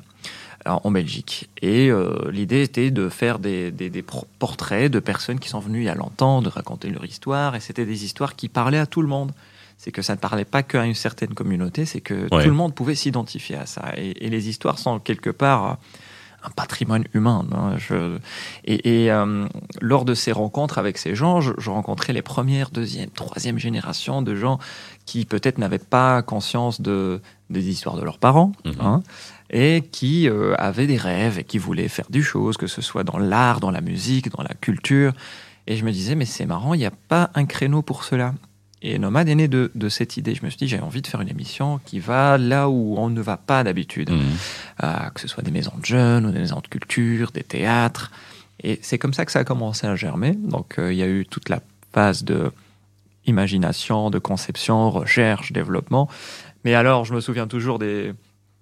[0.67, 1.49] euh, en Belgique.
[1.61, 5.59] Et euh, l'idée était de faire des, des- des pro- portraits de personnes qui sont
[5.59, 8.77] venues il y a longtemps, de raconter leur histoire, et c'était des histoires qui parlaient
[8.79, 9.31] à tout le monde.
[9.77, 12.43] C'est que ça ne parlait pas qu'à une certaine communauté, c'est que Ouais.
[12.43, 13.93] tout le monde pouvait s'identifier à ça.
[13.97, 15.73] Et, et les histoires sont quelque part euh,
[16.43, 17.45] un patrimoine humain.
[17.51, 17.75] hein.
[17.77, 18.17] Je-
[18.65, 19.47] et et, euh,
[19.79, 24.21] lors de ces rencontres avec ces gens, je, je rencontrais les premières, deuxième, troisième générations
[24.21, 24.57] de gens
[25.05, 28.51] qui peut-être n'avaient pas conscience de, des histoires de leurs parents.
[28.65, 28.73] Mhm.
[28.79, 29.03] hein,
[29.53, 33.03] et qui euh, avaient des rêves et qui voulaient faire des choses, que ce soit
[33.03, 35.11] dans l'art, dans la musique, dans la culture.
[35.67, 38.33] Et je me disais, mais c'est marrant, il n'y a pas un créneau pour cela.
[38.83, 40.33] Et Nomade est né de, de cette idée.
[40.33, 43.09] Je me suis dit, j'ai envie de faire une émission qui va là où on
[43.09, 44.09] ne va pas d'habitude.
[44.09, 44.19] Mhm.
[44.83, 48.11] Euh, que ce soit des maisons de jeunes ou des maisons de culture, des théâtres.
[48.63, 50.31] Et c'est comme ça que ça a commencé à germer.
[50.33, 51.59] Donc euh, il y a eu toute la
[51.93, 52.51] phase de
[53.27, 56.09] imagination, de conception, recherche, développement.
[56.63, 58.13] Mais alors, je me souviens toujours des,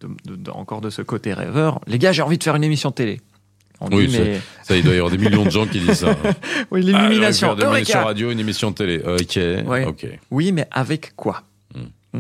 [0.01, 1.79] de- de- de- encore de ce côté rêveur.
[1.87, 3.21] Les gars, j'ai envie de faire une émission télé.
[3.81, 5.99] On Oui, dit, mais Ça, il doit y avoir des millions de gens qui disent
[5.99, 6.15] ça.
[6.71, 7.55] oui, Ah, l'illumination.
[7.55, 8.99] de l'émission Eureka radio, une émission télé.
[9.05, 9.85] Ok, Ouais.
[9.85, 10.07] ok.
[10.31, 11.43] Oui, mais avec quoi?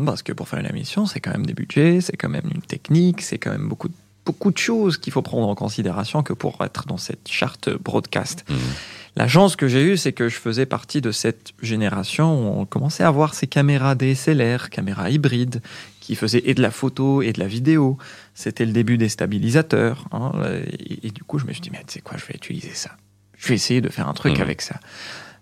[0.05, 2.61] Parce que pour faire une émission, c'est quand même des budgets, c'est quand même une
[2.61, 3.89] technique, c'est quand même beaucoup,
[4.29, 8.45] beaucoup de choses qu'il faut prendre en considération que pour être dans cette charte broadcast.
[8.49, 8.57] Mhm.
[9.15, 12.65] La chance que j'ai eue, c'est que je faisais partie de cette génération où on
[12.65, 15.61] commençait à voir ces caméras DSLR, caméras hybrides,
[15.99, 17.97] qui faisaient et de la photo et de la vidéo.
[18.35, 20.05] C'était le début des stabilisateurs.
[20.11, 20.31] hein,
[20.79, 22.73] et, et du coup, je me suis dit, mais tu sais quoi, je vais utiliser
[22.75, 22.91] ça.
[23.37, 24.41] Je vais essayer de faire un truc Mhm.
[24.43, 24.75] avec ça.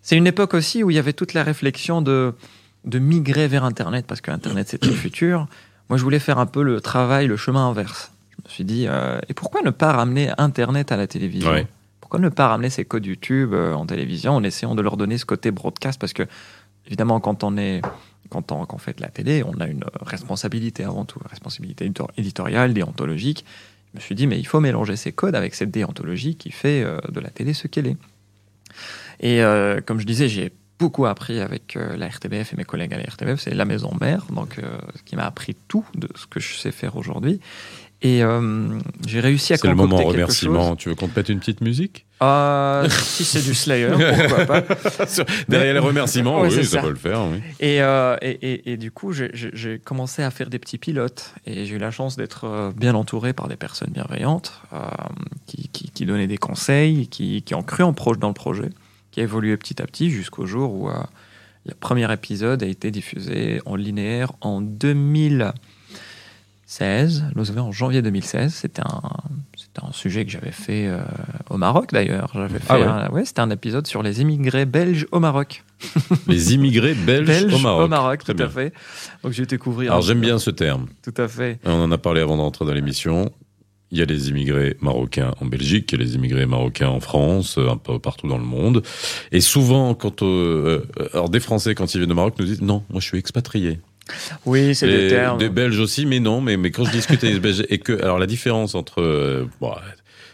[0.01, 2.33] C'est une époque aussi où il y avait toute la réflexion de,
[2.85, 5.47] de migrer vers Internet, parce que Internet, c'était le futur.
[5.89, 8.11] Moi, je voulais faire un peu le travail, le chemin inverse.
[8.47, 11.67] Je me suis dit, euh, et pourquoi ne pas ramener Internet à la télévision Ouais.
[11.99, 15.17] Pourquoi ne pas ramener ces codes YouTube euh, en télévision en essayant de leur donner
[15.17, 16.23] ce côté broadcast Parce que,
[16.85, 17.81] évidemment, quand on est.
[18.29, 21.89] Quand on, quand on fait de la télé, on a une responsabilité avant tout, responsabilité
[21.89, 23.45] éditor- éditoriale, déontologique.
[23.93, 26.83] Je me suis dit, mais il faut mélanger ces codes avec cette déontologie qui fait
[26.83, 27.97] euh, de la télé ce qu'elle est.
[29.21, 32.93] Et euh, comme je disais, j'ai beaucoup appris avec euh, la RTBF et mes collègues
[32.93, 33.39] à la RTBF.
[33.39, 34.59] C'est la maison mère, donc
[34.95, 37.39] ce qui m'a appris tout de ce que je sais faire aujourd'hui.
[38.03, 40.69] Et euh, j'ai réussi à C'est le moment remerciement.
[40.69, 40.77] chose.
[40.77, 42.05] Tu veux qu'on te mette une petite musique?
[42.21, 43.89] Euh, si c'est du Slayer,
[44.27, 44.63] pourquoi pas.
[45.49, 46.81] Derrière les remerciements, oui, ça ça.
[46.81, 47.21] peut le faire.
[47.31, 47.39] Oui.
[47.59, 51.33] Et, euh, et, et- et du coup, j'ai- commencé à faire des petits pilotes.
[51.47, 54.61] Et j'ai eu la chance d'être bien entouré par des personnes bienveillantes
[55.47, 58.69] qui, qui- qui donnaient des conseils, qui, qui ont cru en proche dans le projet,
[59.11, 60.89] qui a évolué petit à petit jusqu'au jour où
[61.65, 64.61] le premier épisode a été diffusé en linéaire en
[66.67, 67.23] 2016.
[67.35, 68.53] Nous avons en janvier 2016.
[68.53, 69.01] C'était un,
[69.81, 70.99] un sujet que j'avais fait euh,
[71.49, 72.29] au Maroc d'ailleurs.
[72.33, 73.23] J'avais fait Ah ouais.
[73.23, 75.63] c'était un épisode sur les immigrés belges au Maroc.
[76.27, 78.19] Les immigrés belges, Belges au Maroc.
[78.23, 78.47] Très tout bien.
[78.47, 78.73] à fait.
[79.23, 79.91] Donc j'ai découvert.
[79.93, 80.87] Alors j'aime bien ce terme.
[81.03, 81.59] Tout à fait.
[81.63, 83.31] On en a parlé avant d'entrer dans l'émission.
[83.91, 86.99] Il y a les immigrés marocains en Belgique, il y a les immigrés marocains en
[86.99, 88.83] France, euh, un peu partout dans le monde.
[89.31, 90.81] Et souvent, quand euh,
[91.13, 93.79] alors des Français quand ils viennent au Maroc nous disent non, moi je suis expatrié.
[94.45, 95.37] Oui, c'est Et des termes.
[95.37, 96.41] Des Belges aussi, mais non.
[96.41, 99.45] Mais mais quand je discute avec les Belges et que alors la différence entre euh,
[99.61, 99.73] bon,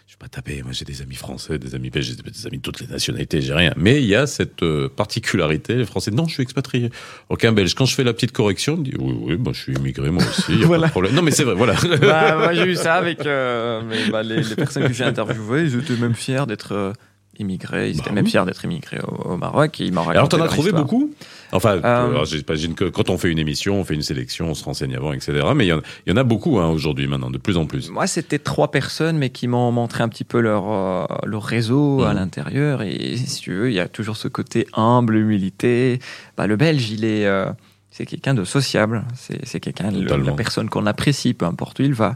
[0.08, 0.62] je vais pas taper.
[0.64, 3.54] Moi j'ai des amis français, des amis belges, des amis de toutes les nationalités, j'ai
[3.54, 3.74] rien.
[3.78, 5.76] Mais il y a cette euh, particularité.
[5.76, 6.92] Les Français non, je suis expatrié.
[7.30, 7.74] Aucun Belge.
[7.74, 10.24] Quand je fais la petite correction, il dit oui oui, bah, je suis immigré moi
[10.24, 10.54] aussi.
[10.54, 10.88] y a pas Voilà.
[10.88, 11.16] de problème.
[11.16, 11.74] Non mais c'est vrai, voilà.
[12.02, 15.64] Bah, moi j'ai eu ça avec euh, mais, bah, les, les personnes que j'ai interviewées,
[15.64, 16.94] ils étaient même fiers d'être euh,
[17.40, 19.82] immigrés, ils Bah étaient même fiers d'être immigrés au, au Maroc.
[19.82, 20.84] Et ils Alors, t'en as trouvé histoire.
[20.84, 21.12] beaucoup
[21.52, 24.64] Enfin, Euh, j'imagine que quand on fait une émission, on fait une sélection, on se
[24.64, 25.40] renseigne avant, etc.
[25.56, 27.66] Mais il y en, il y en a beaucoup hein, aujourd'hui, maintenant, de plus en
[27.66, 27.90] plus.
[27.90, 32.04] Moi, c'était trois personnes, mais qui m'ont montré un petit peu leur, euh, leur réseau
[32.04, 32.16] à Mhm.
[32.20, 32.82] l'intérieur.
[32.82, 36.00] Et si tu veux, il y a toujours ce côté humble, humilité.
[36.38, 37.46] Bah, le Belge, il est, euh,
[37.92, 39.04] c'est quelqu'un de sociable.
[39.16, 42.16] C'est, quelqu'un, la personne qu'on apprécie, peu importe où il va,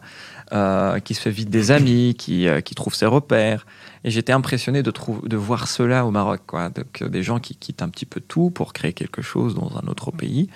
[0.51, 3.67] euh, qui se fait vite des amis, qui, euh, qui trouve ses repères.
[4.08, 4.93] Et j'étais impressionné de,
[5.26, 6.70] de voir cela au Maroc, quoi.
[6.70, 9.70] Donc, euh, des gens qui quittent un petit peu tout pour créer quelque chose dans
[9.76, 10.48] un autre pays.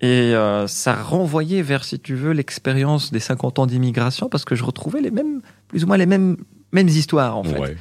[0.00, 4.54] Et euh, ça renvoyait vers, si tu veux, l'expérience des 50 ans d'immigration, parce que
[4.54, 6.36] je retrouvais les mêmes, plus ou moins les mêmes,
[6.70, 7.58] mêmes histoires, en fait.
[7.58, 7.76] Ouais.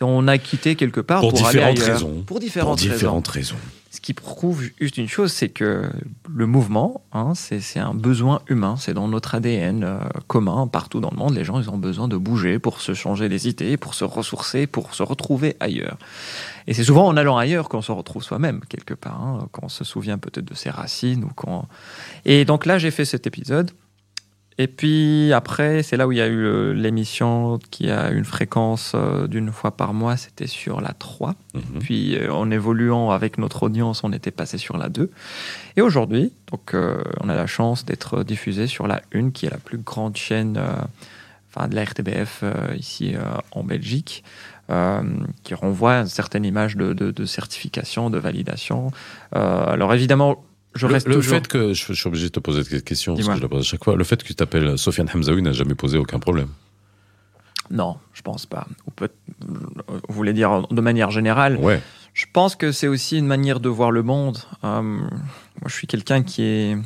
[0.00, 1.94] On a quitté quelque part Pour pour, aller différentes ailleurs.
[1.94, 2.14] raisons.
[2.14, 3.54] Pour Pour différentes, différentes raisons.
[3.54, 3.64] raisons.
[3.94, 5.88] Ce qui prouve juste une chose, c'est que
[6.28, 11.12] le mouvement, hein, c'est un besoin humain, c'est dans notre ADN euh, commun partout dans
[11.12, 11.36] le monde.
[11.36, 14.66] Les gens, ils ont besoin de bouger pour se changer les idées, pour se ressourcer,
[14.66, 15.96] pour se retrouver ailleurs.
[16.66, 19.84] Et c'est souvent en allant ailleurs qu'on se retrouve soi-même quelque part, hein, qu'on se
[19.84, 21.66] souvient peut-être de ses racines ou qu'on.
[22.24, 23.70] Et donc là, j'ai fait cet épisode.
[24.56, 28.24] Et puis après, c'est là où il y a eu euh, l'émission qui a une
[28.24, 31.34] fréquence euh, d'une fois par mois, c'était sur la 3.
[31.54, 31.62] Mhm.
[31.80, 35.10] Puis euh, en évoluant avec notre audience, on était passé sur la 2.
[35.76, 39.50] Et aujourd'hui, donc euh, on a la chance d'être diffusé sur la 1, qui est
[39.50, 40.68] la plus grande chaîne euh,
[41.54, 43.14] enfin, de la RTBF euh, ici
[43.50, 44.22] en Belgique,
[44.70, 45.02] euh,
[45.42, 48.92] qui renvoie une certaine image de, de- de certification, de validation.
[49.34, 51.34] Euh, alors évidemment, je Le, reste le toujours...
[51.36, 53.48] fait que je, je suis obligé de te poser cette question, parce que je la
[53.48, 56.18] pose à chaque fois, le fait que tu t'appelles Sofiane Hamzaoui n'a jamais posé aucun
[56.18, 56.48] problème.
[57.70, 58.66] Non, je pense pas.
[58.86, 59.08] Ou peut
[59.40, 61.56] vous voulez dire de manière générale?
[61.56, 61.80] Ouais.
[62.12, 64.38] Je pense que c'est aussi une manière de voir le monde.
[64.62, 65.08] Euh, moi,
[65.66, 66.76] je suis quelqu'un qui est,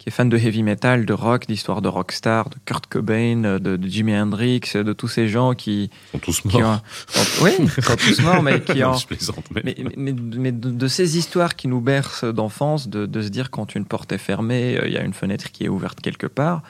[0.00, 3.76] qui est fan de heavy metal, de rock, d'histoire de rockstar, de Kurt Cobain, de,
[3.76, 6.80] de Jimi Hendrix, de tous ces gens qui, Ils sont tous qui morts.
[7.16, 9.62] ont, oui, ils sont tous morts, mais qui ont, je plaisante, mais...
[9.62, 13.50] mais, mais, mais de, de ces histoires qui nous bercent d'enfance, de, de se dire
[13.50, 16.26] quand une porte est fermée, euh, il y a une fenêtre qui est ouverte quelque
[16.26, 16.62] part.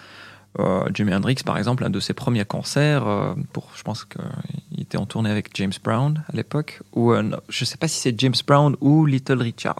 [0.58, 4.80] Euh, Jimi Hendrix, par exemple, un de ses premiers concerts, euh, pour, je pense qu'il
[4.80, 8.00] était en tournée avec James Brown à l'époque, ou euh, je ne sais pas si
[8.00, 9.78] c'est James Brown ou Little Richard,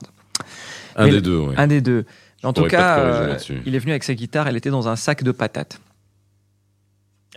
[0.95, 1.55] un des deux, ouais.
[1.57, 2.05] un des deux.
[2.43, 5.23] En tout cas, euh, il est venu avec sa guitare, elle était dans un sac
[5.23, 5.81] de patates.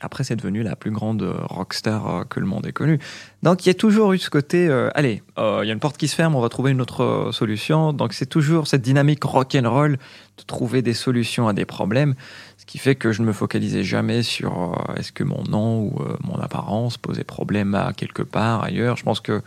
[0.03, 2.99] Après, c'est devenu la plus grande euh, rockstar euh, que le monde ait connue.
[3.41, 5.79] Donc, il y a toujours eu ce côté, euh, allez, euh, il y a une
[5.79, 7.93] porte qui se ferme, on va trouver une autre solution.
[7.93, 12.15] Donc, c'est toujours cette dynamique rock'n'roll de trouver des solutions à des problèmes.
[12.57, 15.83] Ce qui fait que je ne me focalisais jamais sur euh, est-ce que mon nom
[15.83, 18.97] ou mon apparence posait problème à quelque part ailleurs.
[18.97, 19.41] Je pense que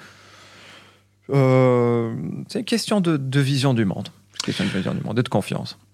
[1.29, 4.09] c'est une question de, de vision du monde.
[4.95, 5.01] Du.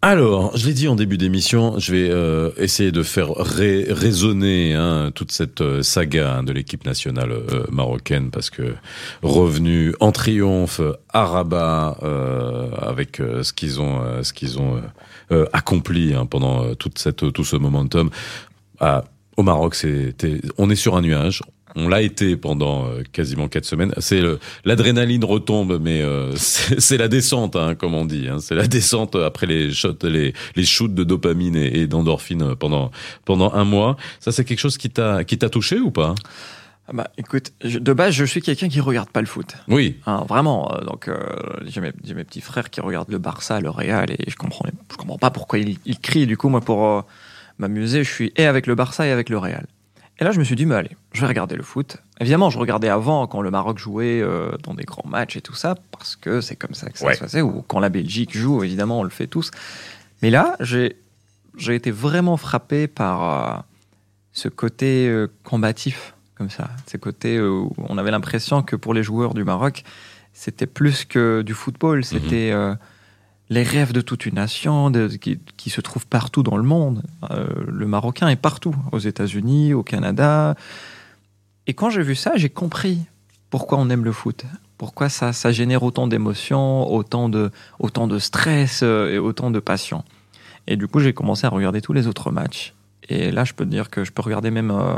[0.03, 4.75] Alors, je l'ai dit en début d'émission, je vais euh, essayer de faire ré- résonner
[4.75, 8.75] hein, toute cette euh, saga hein, de l'équipe nationale euh, marocaine parce que
[9.23, 10.81] revenu en triomphe
[11.12, 11.97] à Rabat
[12.81, 14.81] avec ce qu'ils ont, ce qu'ils ont
[15.53, 18.11] accompli hein, pendant tout ce momentum.
[19.37, 19.77] Au Maroc,
[20.59, 21.43] on est sur un nuage.
[21.75, 23.95] On l'a été pendant euh, quasiment quatre semaines.
[23.99, 24.21] C'est
[24.65, 28.29] l'adrénaline retombe, mais euh, c'est la descente, hein, comme on dit.
[28.29, 28.39] Hein.
[28.41, 32.91] C'est la descente après les shots, les, les shoots de dopamine et, et d'endorphine pendant
[33.25, 33.97] pendant un mois.
[34.21, 36.15] Ça, c'est quelque chose qui t'a qui t'a touché ou pas?
[36.89, 39.55] Ah bah, écoute, je- de base, je suis quelqu'un qui regarde pas le foot.
[39.69, 39.97] Oui.
[40.05, 40.75] Hein, vraiment.
[40.75, 41.17] euh, donc, euh,
[41.65, 44.67] j'ai mes, j'ai mes petits frères qui regardent le Barça, le Real, et je comprends,
[44.91, 46.27] je comprends pas pourquoi ils, ils crient.
[46.27, 47.01] Du coup, moi, pour euh,
[47.59, 49.65] m'amuser, je suis et avec le Barça et avec le Real.
[50.23, 51.97] Et là, je me suis dit, mais allez, je vais regarder le foot.
[52.21, 55.57] Évidemment, je regardais avant quand le Maroc jouait euh, dans des grands matchs et tout
[55.57, 57.15] ça, parce que c'est comme ça que ça Ouais.
[57.15, 57.41] se passait.
[57.43, 59.51] Ou quand la Belgique joue, évidemment, on le fait tous.
[60.23, 60.95] Mais là, j'ai
[61.75, 63.61] été vraiment frappé par euh,
[64.33, 66.71] ce côté euh, combatif, comme ça.
[66.89, 69.83] Ce côté euh, où on avait l'impression que pour les joueurs du Maroc,
[70.33, 72.05] c'était plus que du football.
[72.05, 72.77] C'était euh,
[73.53, 77.03] les rêves de toute une nation, qui, se trouvent partout dans le monde.
[77.31, 80.57] Euh, le Marocain est partout, aux États-Unis, au Canada.
[81.67, 83.01] Et quand j'ai vu ça, j'ai compris
[83.51, 84.45] pourquoi on aime le foot.
[84.79, 87.51] Pourquoi ça, génère autant d'émotions, autant de,
[88.19, 90.03] stress euh, et autant de passion.
[90.67, 92.73] Et du coup, j'ai commencé à regarder tous les autres matchs.
[93.11, 94.95] Et là, je peux dire que je peux regarder même euh,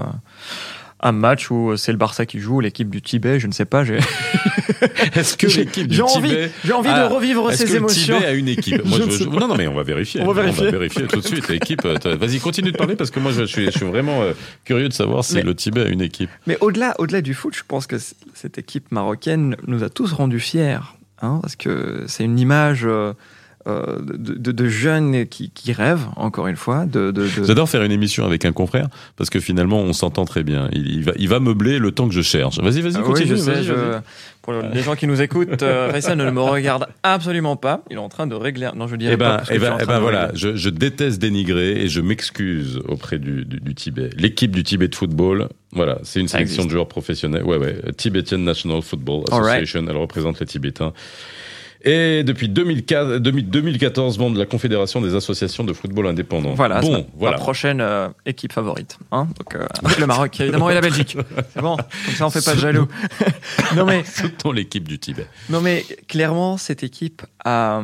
[1.05, 3.85] un match où c'est le Barça qui joue, l'équipe du Tibet, je ne sais pas.
[3.85, 3.99] J'ai
[5.15, 7.77] Est-ce que l'équipe du j'ai envie, Tibet j'ai envie Ah, de revivre Est-ce ces que
[7.77, 8.15] émotions.
[8.15, 10.21] le Tibet a une équipe Moi, Je Non, non, mais on va vérifier.
[10.23, 11.07] On va vérifier.
[11.07, 11.49] tout de suite.
[11.49, 11.85] L'équipe.
[11.85, 14.33] euh, Vas-y, continue de parler parce que moi, je suis, je suis vraiment euh,
[14.65, 16.31] curieux de savoir si Mais- le Tibet a une équipe.
[16.47, 17.97] Mais au-delà, au-delà du foot, je pense que
[18.35, 20.79] cette équipe marocaine nous a tous rendus fiers,
[21.23, 23.13] hein, parce que c'est une image euh,
[23.67, 27.13] euh, de, de- de jeunes qui, qui rêvent, encore une fois, de,
[27.47, 30.69] J'adore faire une émission avec un confrère parce que finalement, on s'entend très bien.
[30.73, 32.59] Il, il va, il va meubler le temps que je cherche.
[32.61, 33.29] Vas-y, vas-y, Ah oui, continue.
[33.31, 33.53] je sais.
[33.53, 34.01] vas-y, je- vas-y.
[34.43, 37.83] Pour les gens qui nous écoutent, euh, Faisal ne me regarde absolument pas.
[37.89, 38.69] Il est en train de régler.
[38.77, 41.81] Non, je dirais Eh ben, eh ben, en eh ben voilà, je, je déteste dénigrer
[41.81, 44.11] et je m'excuse auprès du, du, du Tibet.
[44.19, 46.67] L'équipe du Tibet de football, voilà, c'est une Ça sélection existe.
[46.69, 47.43] de joueurs professionnels.
[47.45, 49.45] Ouais, ouais, Tibetan National Football right.
[49.63, 50.93] Association, elle représente les Tibétains.
[51.85, 56.55] Et depuis 2004, 2000 2014, membre de la Confédération des associations de football indépendants.
[56.55, 57.37] Voilà, c'est bon, ma, voilà.
[57.37, 58.99] ma prochaine euh, équipe favorite.
[59.13, 59.67] Hein Donc, euh,
[59.99, 61.17] le Maroc, évidemment, et la Belgique.
[61.53, 62.89] C'est bon, comme ça on fait pas de jaloux.
[63.77, 65.27] non, mais, Soutenons l'équipe du Tibet.
[65.51, 67.83] non, mais clairement, cette équipe a,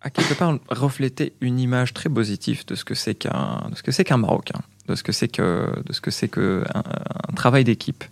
[0.00, 3.82] a quelque part reflété une image très positive de ce que c'est qu'un de ce
[3.82, 6.82] que c'est qu'un Marocain, de ce que c'est que de ce que c'est que un,
[7.28, 8.04] un travail d'équipe,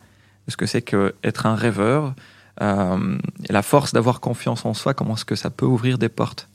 [0.47, 2.15] de ce que c'est que être un rêveur,
[2.63, 6.49] euh, la force d'avoir confiance en soi, comment est-ce que ça peut ouvrir des portes?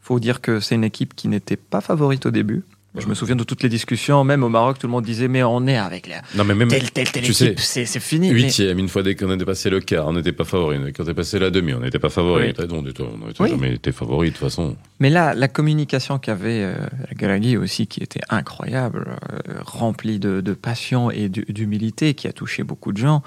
[0.00, 2.64] Faut dire que c'est une équipe qui n'était pas favorite au début.
[2.98, 5.42] Je me souviens de toutes les discussions, même au Maroc, tout le monde disait mais
[5.42, 8.28] on est avec la Non, mais même telle telle telle tu équipe, sais, c'est fini.
[8.30, 10.76] Mais- huitième, une fois qu'on a dépassé le quart, on n'était pas favori.
[10.92, 12.52] Quand on est passé la demi, on n'était pas favori.
[12.58, 12.66] Oui.
[12.70, 13.02] On n'était
[13.40, 13.48] Oui.
[13.48, 14.76] jamais été favori de toute façon.
[15.00, 16.74] Mais là, la communication qu'avait euh,
[17.16, 22.32] Galaghi aussi, qui était incroyable, euh, remplie de, de passion et d'hu- d'humilité, qui a
[22.34, 23.22] touché beaucoup de gens.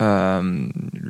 [0.00, 0.66] Euh,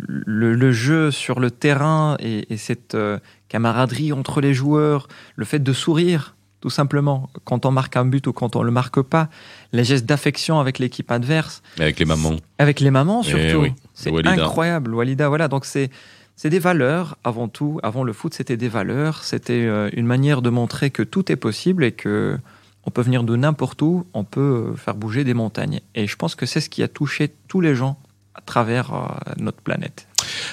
[0.08, 3.18] le, le jeu sur le terrain et, et cette euh,
[3.48, 8.26] camaraderie entre les joueurs, le fait de sourire, tout simplement, quand on marque un but
[8.26, 9.28] ou quand on le marque pas,
[9.72, 12.36] les gestes d'affection avec l'équipe adverse, Avec les mamans.
[12.58, 13.62] avec les mamans Eh surtout.
[13.62, 14.32] oui, C'est Walida.
[14.44, 15.28] incroyable, Walida.
[15.28, 15.90] Voilà, donc c'est
[16.36, 17.80] c'est des valeurs avant tout.
[17.82, 19.24] Avant le foot, c'était des valeurs.
[19.24, 22.38] C'était euh, une manière de montrer que tout est possible et que
[22.86, 25.80] on peut venir de n'importe où, on peut euh, faire bouger des montagnes.
[25.94, 27.98] Et je pense que c'est ce qui a touché tous les gens
[28.34, 30.06] à travers euh, notre planète.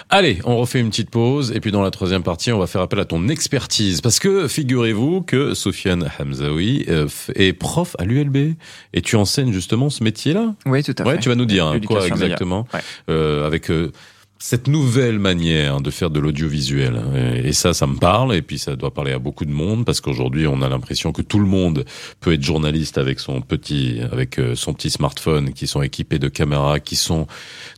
[0.10, 2.82] Allez, on refait une petite pause et puis dans la troisième partie, on va faire
[2.82, 8.56] appel à ton expertise parce que figurez-vous que Sofiane Hamzaoui euh, est prof à l'ULB
[8.94, 10.54] et tu enseignes justement ce métier-là.
[10.66, 11.22] Oui, tout à Ouais, fait.
[11.22, 12.80] tu vas nous dire hein, quoi exactement Ouais.
[13.10, 13.92] euh, avec euh,
[14.40, 17.02] cette nouvelle manière de faire de l'audiovisuel.
[17.44, 20.02] Et, ça, ça me parle et puis ça doit parler à beaucoup de monde parce
[20.02, 21.86] qu'aujourd'hui, on a l'impression que tout le monde
[22.22, 26.28] peut être journaliste avec son petit, avec euh, son petit smartphone, qui sont équipés de
[26.28, 27.28] caméras, qui sont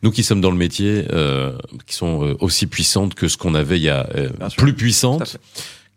[0.04, 3.56] nous qui sommes dans le métier, euh, qui sont euh, aussi puissantes que ce qu'on
[3.56, 5.38] avait il y a euh, plus puissantes.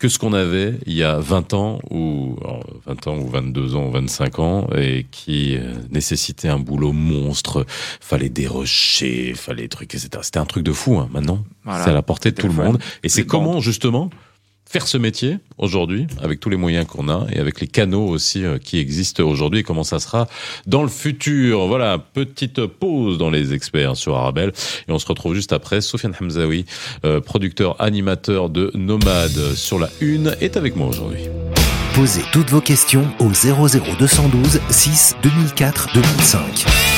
[0.03, 3.77] Que ce qu'on avait il y a 20 ans ou alors, 20 ans ou 22
[3.77, 7.65] ans ou 25 ans et qui euh, nécessitait un boulot monstre.
[8.01, 10.11] Fallait dérocher, fallait trucs, etc.
[10.23, 11.45] C'était un truc de fou, hein, maintenant.
[11.63, 11.85] Voilà.
[11.85, 12.81] C'est à la portée de tout le monde.
[13.05, 14.11] Et c'est comment, justement,
[14.73, 18.43] faire ce métier aujourd'hui, avec tous les moyens qu'on a et avec les canaux aussi
[18.43, 20.27] euh, qui existent aujourd'hui et comment ça sera
[20.67, 21.67] dans le futur.
[21.67, 24.53] Voilà, petite pause dans les experts sur Arabelle
[24.89, 25.83] et on se retrouve juste après.
[25.83, 26.65] Sofiane Hamzaoui,
[27.05, 31.21] euh, producteur animateur de Nomade sur la Une, est avec moi aujourd'hui.
[31.95, 36.92] Posez toutes vos questions au 00212 6 2004 2005.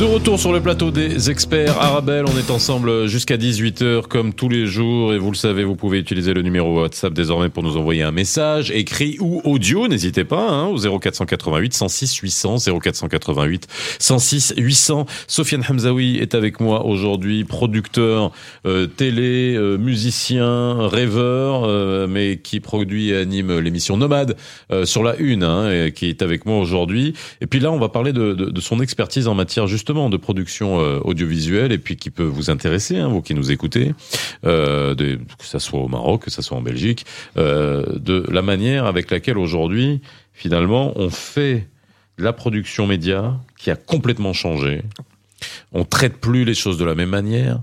[0.00, 4.48] De retour sur le plateau des experts Arabelle, on est ensemble jusqu'à 18h comme tous
[4.48, 7.76] les jours et vous le savez, vous pouvez utiliser le numéro WhatsApp désormais pour nous
[7.76, 13.68] envoyer un message écrit ou audio, n'hésitez pas hein, au 0488 106 800 0488
[14.00, 15.06] 106 800.
[15.28, 18.32] Sofiane Hamzaoui est avec moi aujourd'hui, producteur
[18.66, 24.36] euh, télé, euh, musicien, rêveur, euh, mais qui produit et anime l'émission Nomade
[24.72, 27.14] euh, sur la Une, hein, et qui est avec moi aujourd'hui.
[27.40, 30.16] Et puis là, on va parler de, de, de son expertise en matière justement de
[30.16, 33.94] production euh, audiovisuelle et puis qui peut vous intéresser, hein, vous qui nous écoutez,
[34.46, 37.04] euh, de, que ça soit au Maroc, que ça soit en Belgique,
[37.36, 40.00] euh, de la manière avec laquelle aujourd'hui,
[40.32, 41.66] finalement, on fait
[42.16, 44.82] la production média qui a complètement changé.
[45.72, 47.60] On traite plus les choses de la même manière.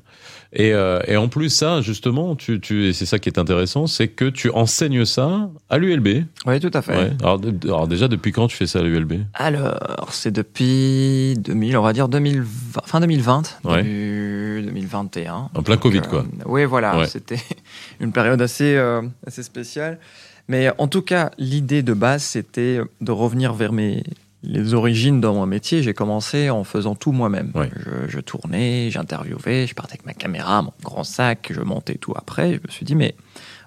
[0.52, 4.08] Et, euh, et en plus, ça, justement, tu, tu, c'est ça qui est intéressant, c'est
[4.08, 6.24] que tu enseignes ça à l'ULB.
[6.48, 6.98] Oui, tout à fait.
[6.98, 7.12] Ouais.
[7.22, 11.78] Alors, de- alors déjà, depuis quand tu fais ça à l'ULB Alors, c'est depuis 2000,
[11.78, 13.84] on va dire 2020, fin 2020, Ouais.
[13.84, 15.50] début 2021.
[15.54, 16.26] En plein Donc, Covid, euh, quoi.
[16.48, 17.08] Oui, voilà, Ouais.
[17.08, 17.40] c'était
[18.00, 20.00] une période assez, euh, assez spéciale.
[20.48, 24.04] Mais en tout cas, l'idée de base, c'était de revenir vers mes
[24.44, 25.84] les origines dans mon métier.
[25.84, 27.52] J'ai commencé en faisant tout moi-même.
[28.08, 32.54] Je tournais, j'interviewais, je partais avec ma caméra, mon grand sac, je montais tout après.
[32.54, 33.16] Je me suis dit, mais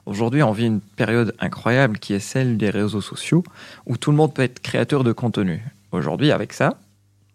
[0.06, 3.42] aujourd'hui, on vit une période incroyable qui est celle des réseaux sociaux,
[3.86, 5.62] où tout le monde peut être créateur de contenu.
[5.92, 6.78] Aujourd'hui, avec ça,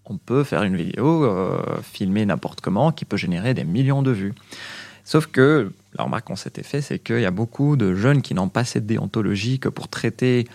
[0.05, 4.11] on peut faire une vidéo, euh, filmer n'importe comment, qui peut générer des millions de
[4.11, 4.33] vues.
[5.03, 8.33] Sauf que la remarque qu'on s'était fait, c'est qu'il y a beaucoup de jeunes qui
[8.33, 10.47] n'ont pas cette déontologie que pour traiter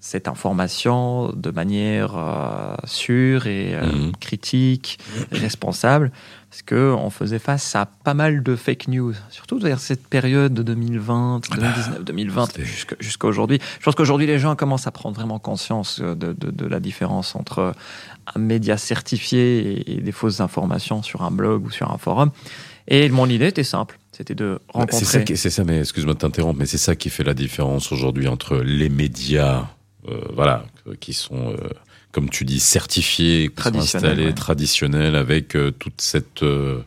[0.00, 4.12] cette information de manière euh, sûre et euh, Mhm.
[4.20, 4.98] critique,
[5.32, 6.12] responsable,
[6.50, 10.62] parce qu'on faisait face à pas mal de fake news, surtout vers cette période de
[10.62, 12.64] 2020, 2019, 2020, c'était-
[13.00, 13.58] jusqu'à aujourd'hui.
[13.80, 16.80] Je pense qu'aujourd'hui, les gens commencent à prendre vraiment conscience euh, de, de- de la
[16.80, 17.74] différence entre
[18.34, 22.30] un média certifié et, des fausses informations sur un blog ou sur un forum.
[22.90, 25.04] Et mon idée était simple, c'était de rencontrer...
[25.04, 28.28] C'est ça, ça, mais excuse-moi de t'interrompre, mais c'est ça qui fait la différence aujourd'hui
[28.28, 29.66] entre les médias,
[30.04, 30.64] voilà,
[31.00, 31.56] qui sont, euh,
[32.12, 34.34] comme tu dis, certifiés, qui sont Traditionnels, installés, ouais.
[34.34, 36.80] traditionnels, avec euh, toute cette, euh,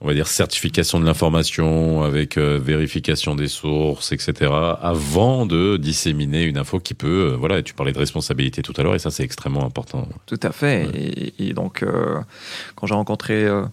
[0.00, 6.42] on va dire, certification de l'information, avec euh, vérification des sources, etc., avant de disséminer
[6.44, 8.98] une info qui peut, euh, voilà, et tu parlais de responsabilité tout à l'heure, et
[8.98, 10.08] ça c'est extrêmement important.
[10.26, 10.88] Tout à fait.
[10.94, 12.20] Et, et donc, euh,
[12.74, 13.64] quand j'ai rencontré euh,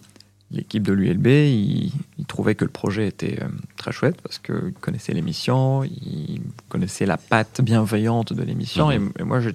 [0.54, 4.72] l'équipe de l'ULB, ils, ils trouvaient que le projet était euh, très chouette parce qu'ils
[4.80, 8.88] connaissaient l'émission, ils connaissaient la patte bienveillante de l'émission.
[8.88, 9.12] Mhm.
[9.18, 9.50] Et, et moi, je,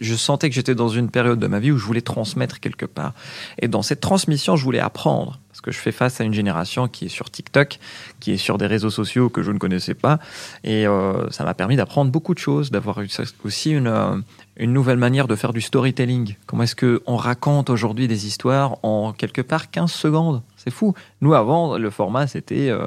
[0.00, 2.86] je sentais que j'étais dans une période de ma vie où je voulais transmettre quelque
[2.86, 3.14] part.
[3.58, 5.38] Et dans cette transmission, je voulais apprendre.
[5.52, 7.78] Parce que je fais face à une génération qui est sur TikTok,
[8.20, 10.18] qui est sur des réseaux sociaux que je ne connaissais pas.
[10.64, 12.98] Et euh, ça m'a permis d'apprendre beaucoup de choses, d'avoir
[13.44, 14.16] aussi une, euh,
[14.62, 16.36] une nouvelle manière de faire du storytelling.
[16.46, 20.42] Comment est-ce qu'on raconte aujourd'hui des histoires en quelque part 15 secondes?
[20.56, 20.94] C'est fou.
[21.20, 22.86] Nous, avant, le format, c'était euh,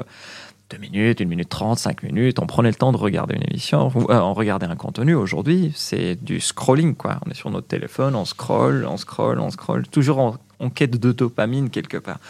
[0.70, 2.38] 2 minutes, 1 minute 30, 5 minutes.
[2.38, 5.14] On prenait le temps de regarder une émission, euh, on regardait un contenu.
[5.14, 6.94] Aujourd'hui, c'est du scrolling.
[6.94, 7.20] Quoi.
[7.26, 11.12] On est sur notre téléphone, on scrolle, on scrolle, on scrolle, toujours en, quête de
[11.12, 12.20] dopamine quelque part.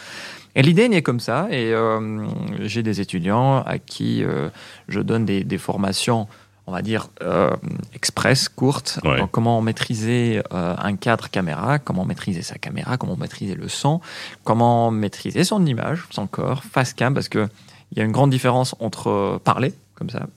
[0.55, 1.47] Et l'idée naît comme ça.
[1.51, 2.27] Et euh,
[2.59, 4.49] j'ai des étudiants à qui euh,
[4.89, 6.27] je donne des formations
[6.67, 7.49] on va dire, euh,
[7.93, 9.23] express, courte, Ouais.
[9.31, 14.01] comment maîtriser euh, un cadre caméra, comment maîtriser sa caméra, comment maîtriser le son,
[14.43, 17.47] comment maîtriser son image, son corps, face cam, parce qu'il
[17.95, 20.27] y a une grande différence entre parler, comme ça,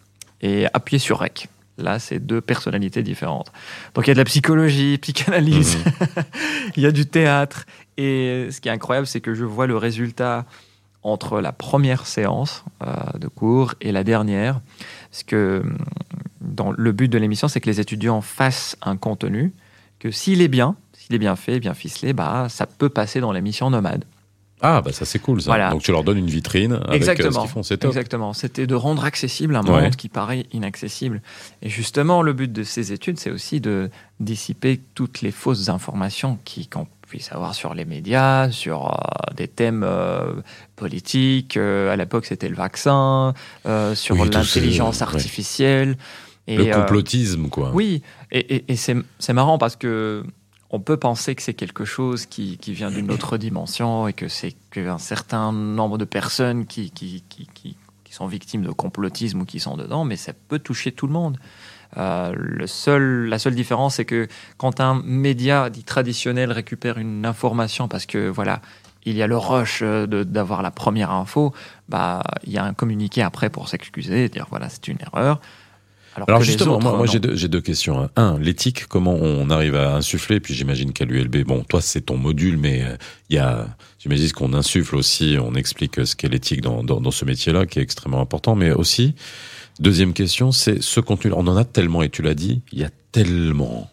[0.40, 1.49] et appuyer sur rec.
[1.79, 3.51] Là, c'est deux personnalités différentes.
[3.95, 5.79] Donc, il y a de la psychologie, psychanalyse,
[6.77, 7.64] il y a du théâtre.
[7.97, 10.45] Et ce qui est incroyable, c'est que je vois le résultat
[11.03, 14.61] entre la première séance euh, de cours et la dernière.
[15.11, 15.62] Parce que
[16.61, 19.53] dans le but de l'émission, c'est que les étudiants fassent un contenu
[19.99, 23.33] que s'il est bien, s'il est bien fait, bien ficelé, bah, ça peut passer dans
[23.33, 24.05] l'émission nomade.
[24.62, 25.46] Ah, bah ça c'est cool ça.
[25.53, 25.70] Voilà.
[25.70, 27.40] Donc tu leur donnes une vitrine avec euh, ce Exactement.
[27.40, 27.88] qu'ils font, c'est top.
[27.92, 28.35] Exactement.
[28.35, 29.81] C'était de rendre accessible un Ouais.
[29.85, 31.23] monde qui paraît inaccessible.
[31.62, 33.88] Et justement, le but de ces études, c'est aussi de
[34.20, 39.49] dissiper toutes les fausses informations qui- qu'on puisse avoir sur les médias, sur euh, des
[39.49, 40.35] thèmes euh,
[40.77, 41.57] politiques.
[41.57, 43.33] Euh, à l'époque, c'était le vaccin,
[43.94, 45.11] sur Oui, l'intelligence ce- ouais.
[46.46, 47.70] Et, Le euh, complotisme, quoi.
[47.74, 50.24] oui, et, et- et c'est marrant parce que
[50.70, 54.29] on peut penser que c'est quelque chose qui, qui vient d'une autre dimension et que
[54.29, 59.40] c'est qu'un certain nombre de personnes qui, qui, qui, qui- qui sont victimes de complotisme
[59.42, 61.38] ou qui sont dedans, mais ça peut toucher tout le monde.
[61.96, 67.26] Euh, le seul, la seule différence, c'est que quand un média dit traditionnel récupère une
[67.26, 68.62] information parce que voilà,
[69.05, 71.53] il y a le rush euh, d'avoir la première info,
[71.88, 75.40] bah il y a un communiqué après pour s'excuser et dire voilà c'est une erreur.
[76.16, 78.01] Alors, justement, autres, moi, moi, j'ai deux, deux questions.
[78.01, 78.11] hein.
[78.16, 82.16] Un, l'éthique, comment on arrive à insuffler Puis j'imagine qu'à l'ULB, bon, toi c'est ton
[82.16, 82.96] module, mais euh,
[83.29, 83.68] il y a,
[83.99, 87.66] j'imagine qu'on insuffle aussi, on explique euh, ce qu'est l'éthique dans, dans, dans ce métier-là,
[87.66, 89.14] qui est extrêmement important, mais aussi,
[89.79, 91.33] deuxième question, c'est ce contenu.
[91.33, 93.88] On en a tellement, et tu l'as dit, il y a tellement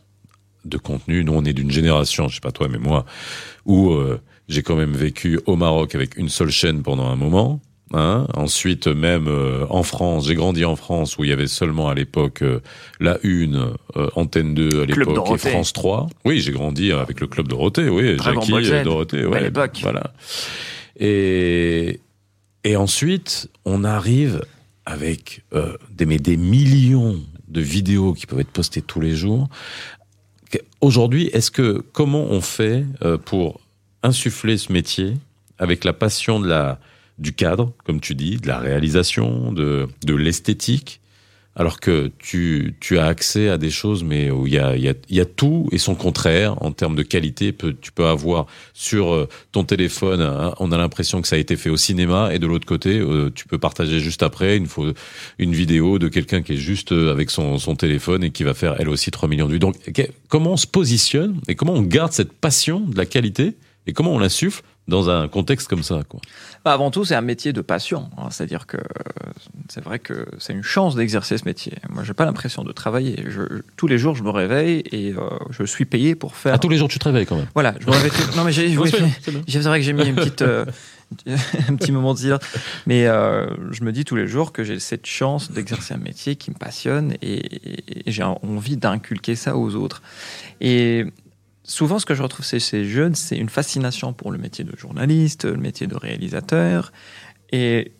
[0.66, 1.24] de contenu.
[1.24, 3.06] Nous, on est d'une génération, je sais pas toi, mais moi,
[3.66, 7.62] où euh, j'ai quand même vécu au Maroc avec une seule chaîne pendant un moment.
[7.94, 11.88] Hein Ensuite, même euh, en France, j'ai grandi en France où il y avait seulement
[11.88, 12.60] à l'époque euh,
[13.00, 15.38] la une, euh, Antenne 2 à l'époque et.
[15.38, 16.08] France 3.
[16.26, 19.80] Oui, j'ai grandi avec le club Dorothée, oui, Dragon Jackie Dorothée, ouais, Belle époque.
[19.82, 20.14] voilà.
[21.00, 22.02] Et
[22.64, 24.42] et ensuite, on arrive
[24.86, 25.44] avec
[25.92, 29.48] des mais des millions de vidéos qui peuvent être postées tous les jours.
[30.82, 32.84] Aujourd'hui, est-ce que comment on fait
[33.24, 33.62] pour
[34.04, 35.14] insuffler ce métier
[35.60, 36.80] avec la passion de la
[37.18, 41.02] du cadre, comme tu dis, de la réalisation, de, de l'esthétique,
[41.58, 45.20] alors que tu, tu as accès à des choses, mais où il y a, y,
[45.20, 47.54] a, tout et son contraire en termes de qualité.
[47.82, 51.56] Tu peux avoir sur euh, ton téléphone, hein, on a l'impression que ça a été
[51.56, 54.68] fait au cinéma, et de l'autre côté, euh, tu peux partager juste après une,
[55.40, 58.54] une vidéo de quelqu'un qui est juste euh, avec son, son téléphone et qui va
[58.54, 59.60] faire elle aussi 3 millions de vues.
[59.60, 59.78] Donc,
[60.30, 63.56] comment on se positionne et comment on garde cette passion de la qualité
[63.88, 66.20] et comment on l'insuffle dans un contexte comme ça, quoi.
[66.64, 68.10] Bah, avant tout, c'est un métier de passion.
[68.18, 68.28] hein.
[68.30, 68.78] C'est-à-dire que
[69.70, 71.74] c'est vrai que c'est une chance d'exercer ce métier.
[71.90, 73.24] Moi, j'ai pas l'impression de travailler.
[73.28, 75.20] Je- tous les jours, je me réveille et euh,
[75.50, 76.54] je suis payé pour faire.
[76.54, 77.48] À tous les jours, tu te réveilles quand même.
[77.54, 78.12] Voilà, je me réveille.
[78.12, 78.78] tout- Non, mais j'ai.
[78.78, 78.92] oui,
[79.48, 80.66] C'est vrai que j'ai mis une petite, euh,
[81.70, 82.42] un petit moment de silence.
[82.86, 86.36] Mais euh, je me dis tous les jours que j'ai cette chance d'exercer un métier
[86.38, 90.02] qui me passionne et, et j'ai envie d'inculquer ça aux autres.
[90.62, 91.06] Et
[91.68, 94.76] souvent, ce que je retrouve chez ces jeunes, c'est une fascination pour le métier de
[94.76, 96.92] journaliste, le métier de réalisateur.
[97.52, 97.94] Et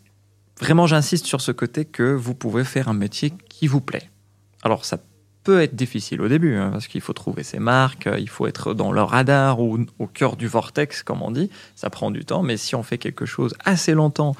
[0.60, 4.10] vraiment, j'insiste sur ce côté que vous pouvez faire un métier qui vous plaît.
[4.62, 4.98] Alors, ça
[5.44, 8.46] peut être difficile au début, hein, parce qu'il faut trouver ses marques, euh, il faut
[8.46, 11.50] être dans le radar ou au cœur du vortex, comme on dit.
[11.76, 14.34] Ça prend du temps, mais si on fait quelque chose assez longtemps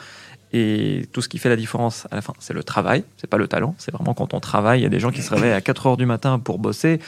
[0.52, 3.36] et tout ce qui fait la différence à la fin, c'est le travail, c'est pas
[3.36, 4.80] le talent, c'est vraiment quand on travaille.
[4.80, 7.00] Il y a des gens qui se réveillent à 4 heures du matin pour bosser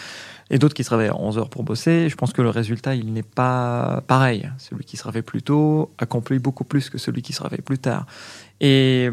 [0.51, 2.09] et d'autres qui se réveillent à 11 heures pour bosser.
[2.09, 4.51] Je pense que le résultat, il n'est pas pareil.
[4.59, 7.79] Celui qui se réveille plus tôt accomplit beaucoup plus que celui qui se réveille plus
[7.79, 8.07] tard.
[8.61, 9.11] Et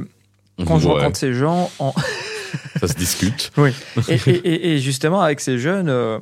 [0.66, 1.94] quand je Ouais, rencontre ces gens, en,
[2.80, 3.52] ça se discute.
[3.58, 3.72] oui.
[4.10, 6.20] Et, et- et- et justement, avec ces jeunes, euh,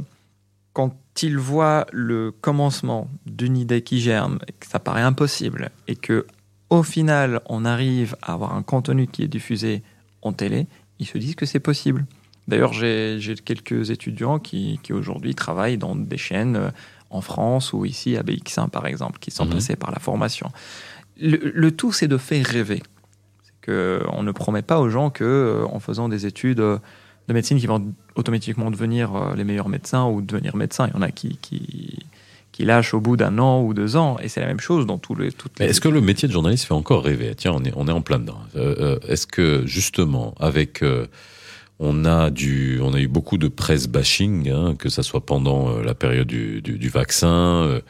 [0.74, 0.94] quand
[1.24, 6.26] ils voient le commencement d'une idée qui germe, et que ça paraît impossible, et que
[6.70, 9.82] au final, on arrive à avoir un contenu qui est diffusé
[10.24, 10.68] en télé,
[11.00, 12.06] ils se disent que c'est possible.
[12.48, 16.70] D'ailleurs, j'ai quelques étudiants qui, qui aujourd'hui travaillent dans des chaînes euh,
[17.10, 19.54] en France ou ici à BX1, par exemple, qui sont Mhm.
[19.54, 20.52] passés par la formation.
[21.20, 22.84] Le, le tout, c'est de faire rêver.
[23.62, 26.78] Que on ne promet pas aux gens que euh, en faisant des études euh,
[27.28, 30.88] de médecine qui vont automatiquement devenir euh, les meilleurs médecins ou devenir médecins.
[30.88, 31.98] Il y en a qui, qui,
[32.52, 35.00] qui lâchent au bout d'un an ou deux ans, et c'est la même chose dans
[35.00, 35.72] tous les, toutes Mais les...
[35.72, 37.34] est-ce que le métier de journaliste fait encore rêver?
[37.36, 38.38] Tiens, on est, on est en plein dedans.
[38.56, 41.08] Euh, euh, est-ce que justement, avec euh,
[41.80, 45.70] on a du, on a eu beaucoup de presse bashing, hein, que ça soit pendant
[45.70, 47.82] euh, la période du, du, vaccin, euh,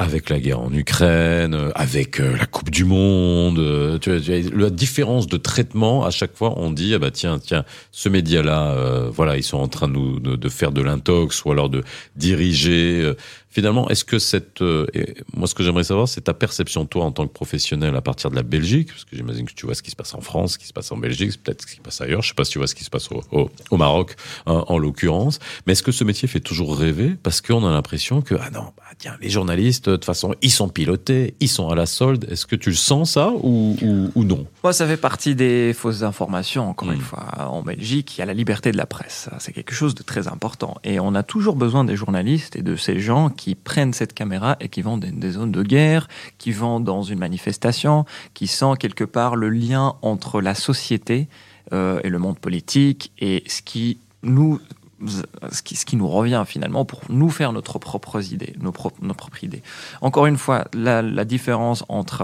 [0.00, 3.58] avec la guerre en Ukraine, euh, avec euh, la Coupe du Monde.
[3.58, 6.98] euh, tu vois, tu vois, la différence de traitement à chaque fois, on dit ah
[7.00, 10.48] bah tiens tiens ce média-là, euh, voilà ils sont en train de, nous, de, de
[10.48, 11.82] faire de l'intox ou alors de
[12.16, 13.12] diriger.
[13.50, 14.86] Finalement, est-ce que cette, euh,
[15.34, 18.30] moi ce que j'aimerais savoir, c'est ta perception toi en tant que professionnel à partir
[18.30, 20.52] de la Belgique, parce que j'imagine que tu vois ce qui se passe en France,
[20.52, 22.22] ce qui se passe en Belgique, peut-être ce qui se passe ailleurs.
[22.22, 24.14] Je sais pas si tu vois ce qui se passe au, au, au Maroc
[24.46, 25.40] hein, en l'occurrence.
[25.66, 27.16] Mais est-ce que ce métier fait toujours rêver?
[27.20, 30.50] Parce qu'on a l'impression que ah non, bah, tiens les journalistes de toute façon ils
[30.50, 32.26] sont pilotés, ils sont à la solde.
[32.30, 34.46] Est-ce que tu le sens ça ou, ou, ou non?
[34.62, 37.26] Moi, ça fait partie des fausses informations, encore une fois.
[37.38, 39.28] En Belgique, il y a la liberté de la presse.
[39.38, 40.76] C'est quelque chose de très important.
[40.84, 44.56] Et on a toujours besoin des journalistes et de ces gens qui prennent cette caméra
[44.60, 48.78] et qui vont dans des zones de guerre, qui vont dans une manifestation, qui sentent
[48.78, 51.28] quelque part le lien entre la société
[51.72, 54.60] euh, et le monde politique et ce qui nous
[55.06, 59.44] ce qui, nous revient finalement pour nous faire notre propre idée, nos, pro- nos propres
[59.44, 59.62] idées.
[60.00, 62.22] Encore une fois, la, différence entre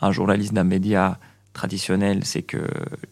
[0.00, 1.18] un, journaliste d'un média
[1.52, 2.66] traditionnel, c'est que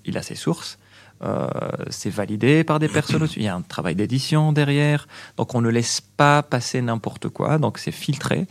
[0.04, 0.78] il a ses sources.
[1.22, 1.48] Euh,
[1.88, 3.26] c'est validé par des personnes.
[3.36, 5.08] Il y a un travail d'édition derrière.
[5.36, 7.58] Donc on ne laisse pas passer n'importe quoi.
[7.58, 8.46] Donc c'est filtré.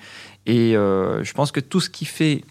[0.46, 2.44] Et euh, je pense que tout ce qui fait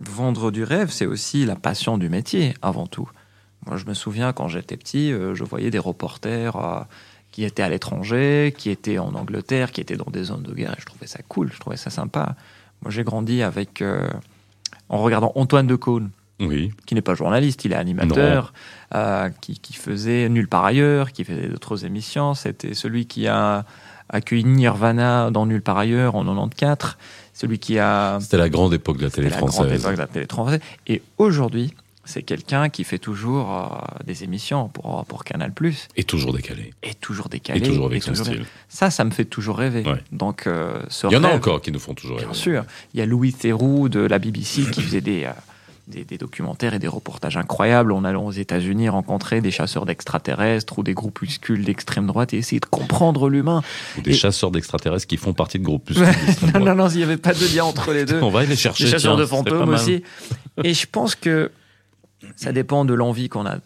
[0.00, 3.08] vendre du rêve, c'est aussi la passion du métier avant tout.
[3.66, 6.80] Moi, je me souviens quand j'étais petit, euh, je voyais des reporters euh,
[7.32, 10.72] qui étaient à l'étranger, qui étaient en Angleterre, qui étaient dans des zones de guerre.
[10.72, 12.34] Et je trouvais ça cool, je trouvais ça sympa.
[12.82, 14.08] Moi, j'ai grandi avec euh,
[14.88, 16.70] en regardant Antoine de Caunes Oui.
[16.86, 18.52] qui n'est pas journaliste, il est animateur,
[18.94, 22.34] euh, qui, qui faisait Nulle part ailleurs, qui faisait d'autres émissions.
[22.34, 23.64] C'était celui qui a
[24.08, 26.96] accueilli Nirvana dans Nulle part ailleurs en 94,
[27.34, 29.80] celui qui a C'était la grande époque de la télé la grande française.
[29.80, 30.60] époque de la télé française.
[30.86, 31.74] Et aujourd'hui,
[32.08, 35.52] c'est quelqu'un qui fait toujours euh, des émissions pour, pour Canal+,
[35.96, 36.72] Et toujours décalé.
[36.82, 37.60] et toujours décalé.
[37.60, 38.46] Et toujours avec son toujours- style.
[38.68, 39.84] Ça, ça me fait toujours rêver.
[39.86, 40.02] Ouais.
[40.10, 42.38] Donc, euh, ce Il y en a encore qui nous font toujours Bien rêver.
[42.38, 42.64] sûr.
[42.94, 45.30] Il y a Louis Theroux de la BBC qui faisait des, euh,
[45.86, 50.78] des, des documentaires et des reportages incroyables en allant aux États-Unis rencontrer des chasseurs d'extraterrestres
[50.78, 53.62] ou des groupuscules d'extrême droite et essayer de comprendre l'humain.
[53.98, 55.90] Ou des Et- chasseurs d'extraterrestres qui font partie de groupes.
[56.54, 58.20] non, non, non, il n'y avait pas de lien entre les deux.
[58.22, 58.84] On va aller les chercher.
[58.84, 60.02] Les chasseurs tiens, de fantômes aussi.
[60.64, 61.50] Et je pense que
[62.36, 63.58] ça dépend de l'envie qu'on a,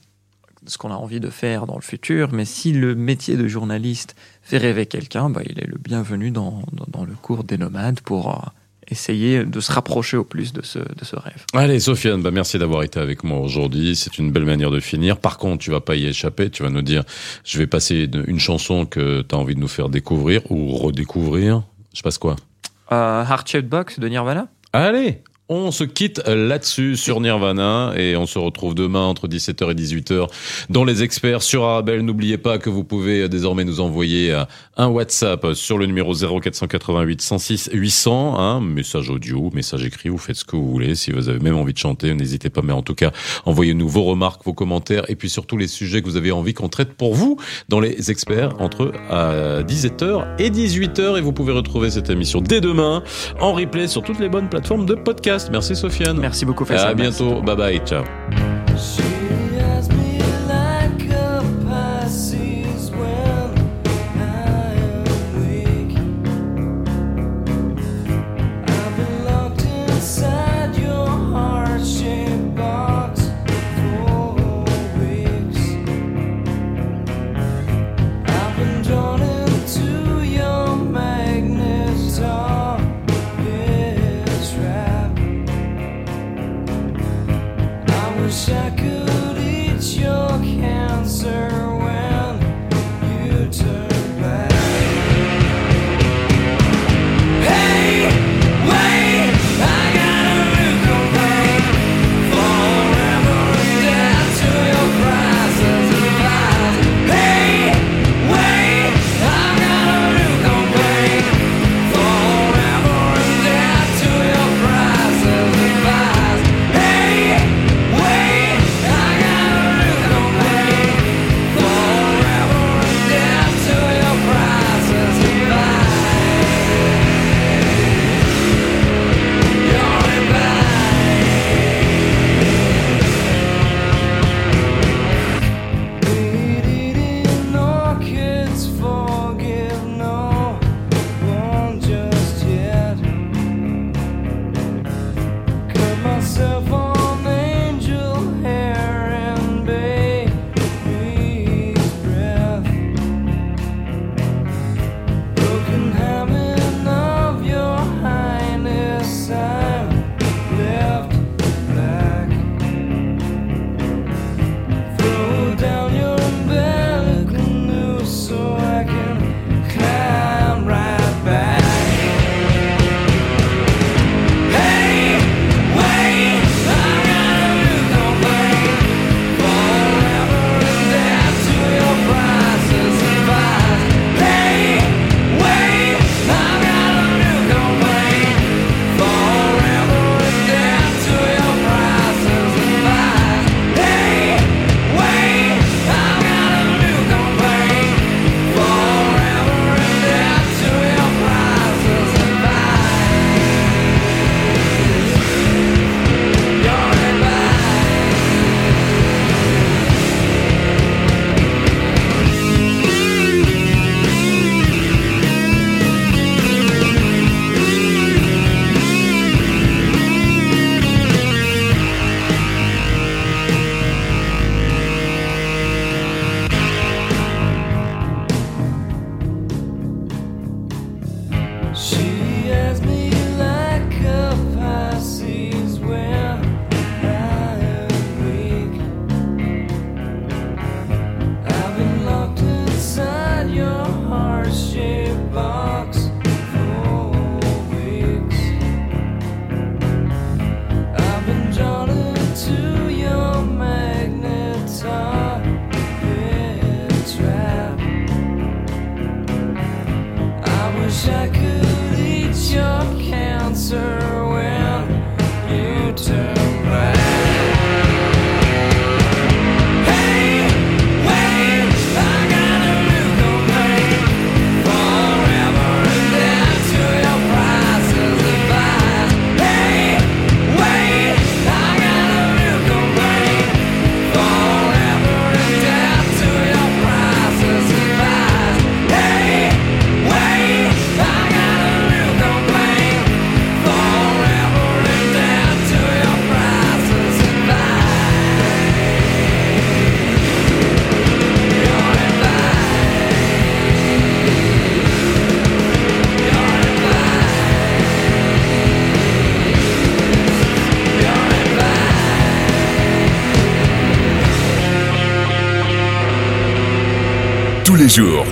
[0.66, 2.32] ce qu'on a envie de faire dans le futur.
[2.32, 6.62] Mais si le métier de journaliste fait rêver quelqu'un, bah, il est le bienvenu dans,
[6.72, 8.48] dans, dans le cours des nomades pour, euh,
[8.92, 11.44] essayer de se rapprocher au plus de ce, de ce rêve.
[11.54, 13.96] Allez, Sofiane, bah merci d'avoir été avec moi aujourd'hui.
[13.96, 15.18] C'est une belle manière de finir.
[15.18, 16.50] Par contre, tu vas pas y échapper.
[16.50, 17.02] Tu vas nous dire,
[17.44, 20.76] je vais passer une, une chanson que tu as envie de nous faire découvrir ou
[20.76, 21.62] redécouvrir.
[21.94, 22.36] Je passe quoi?
[22.92, 28.26] Euh, Heart Shaped Box de Nirvana Allez, on se quitte là-dessus sur Nirvana et on
[28.26, 30.28] se retrouve demain entre 17h et 18h
[30.70, 32.02] dans les experts sur Arabelle.
[32.02, 34.44] N'oubliez pas que vous pouvez désormais nous envoyer euh,
[34.76, 40.36] un WhatsApp sur le numéro 0488 106 800, un message audio, message écrit, vous faites
[40.36, 40.94] ce que vous voulez.
[40.94, 42.62] Si vous avez même envie de chanter, n'hésitez pas.
[42.62, 43.10] Mais en tout cas,
[43.44, 46.68] envoyez-nous vos remarques, vos commentaires et puis surtout les sujets que vous avez envie qu'on
[46.68, 47.36] traite pour vous
[47.68, 51.18] dans les experts entre à 17h et 18h.
[51.18, 53.02] Et vous pouvez retrouver cette émission dès demain
[53.40, 55.31] en replay sur toutes les bonnes plateformes de podcast.
[55.50, 56.18] Merci Sofiane.
[56.18, 56.94] Merci beaucoup, À Faisal.
[56.94, 57.40] bientôt.
[57.42, 57.80] Bye bye.
[57.84, 59.21] Ciao.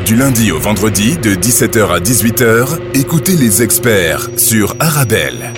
[0.06, 5.52] Du lundi au vendredi, de 17h à 18h, écoutez les experts sur Arabelle.